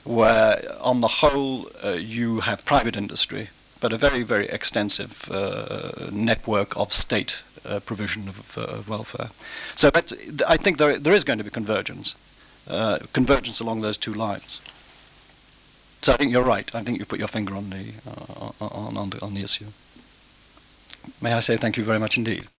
[0.04, 3.48] where on the whole uh, you have private industry,
[3.80, 9.30] but a very very extensive uh, network of state uh, provision of, uh, of, welfare.
[9.74, 9.90] So
[10.46, 12.14] I think there there is going to be convergence,
[12.68, 14.60] uh, convergence along those two lines.
[16.02, 16.68] So I think you're right.
[16.74, 19.66] I think you've put your finger on the, uh, on, on, the, on the issue.
[21.20, 22.48] May I say thank you very much indeed.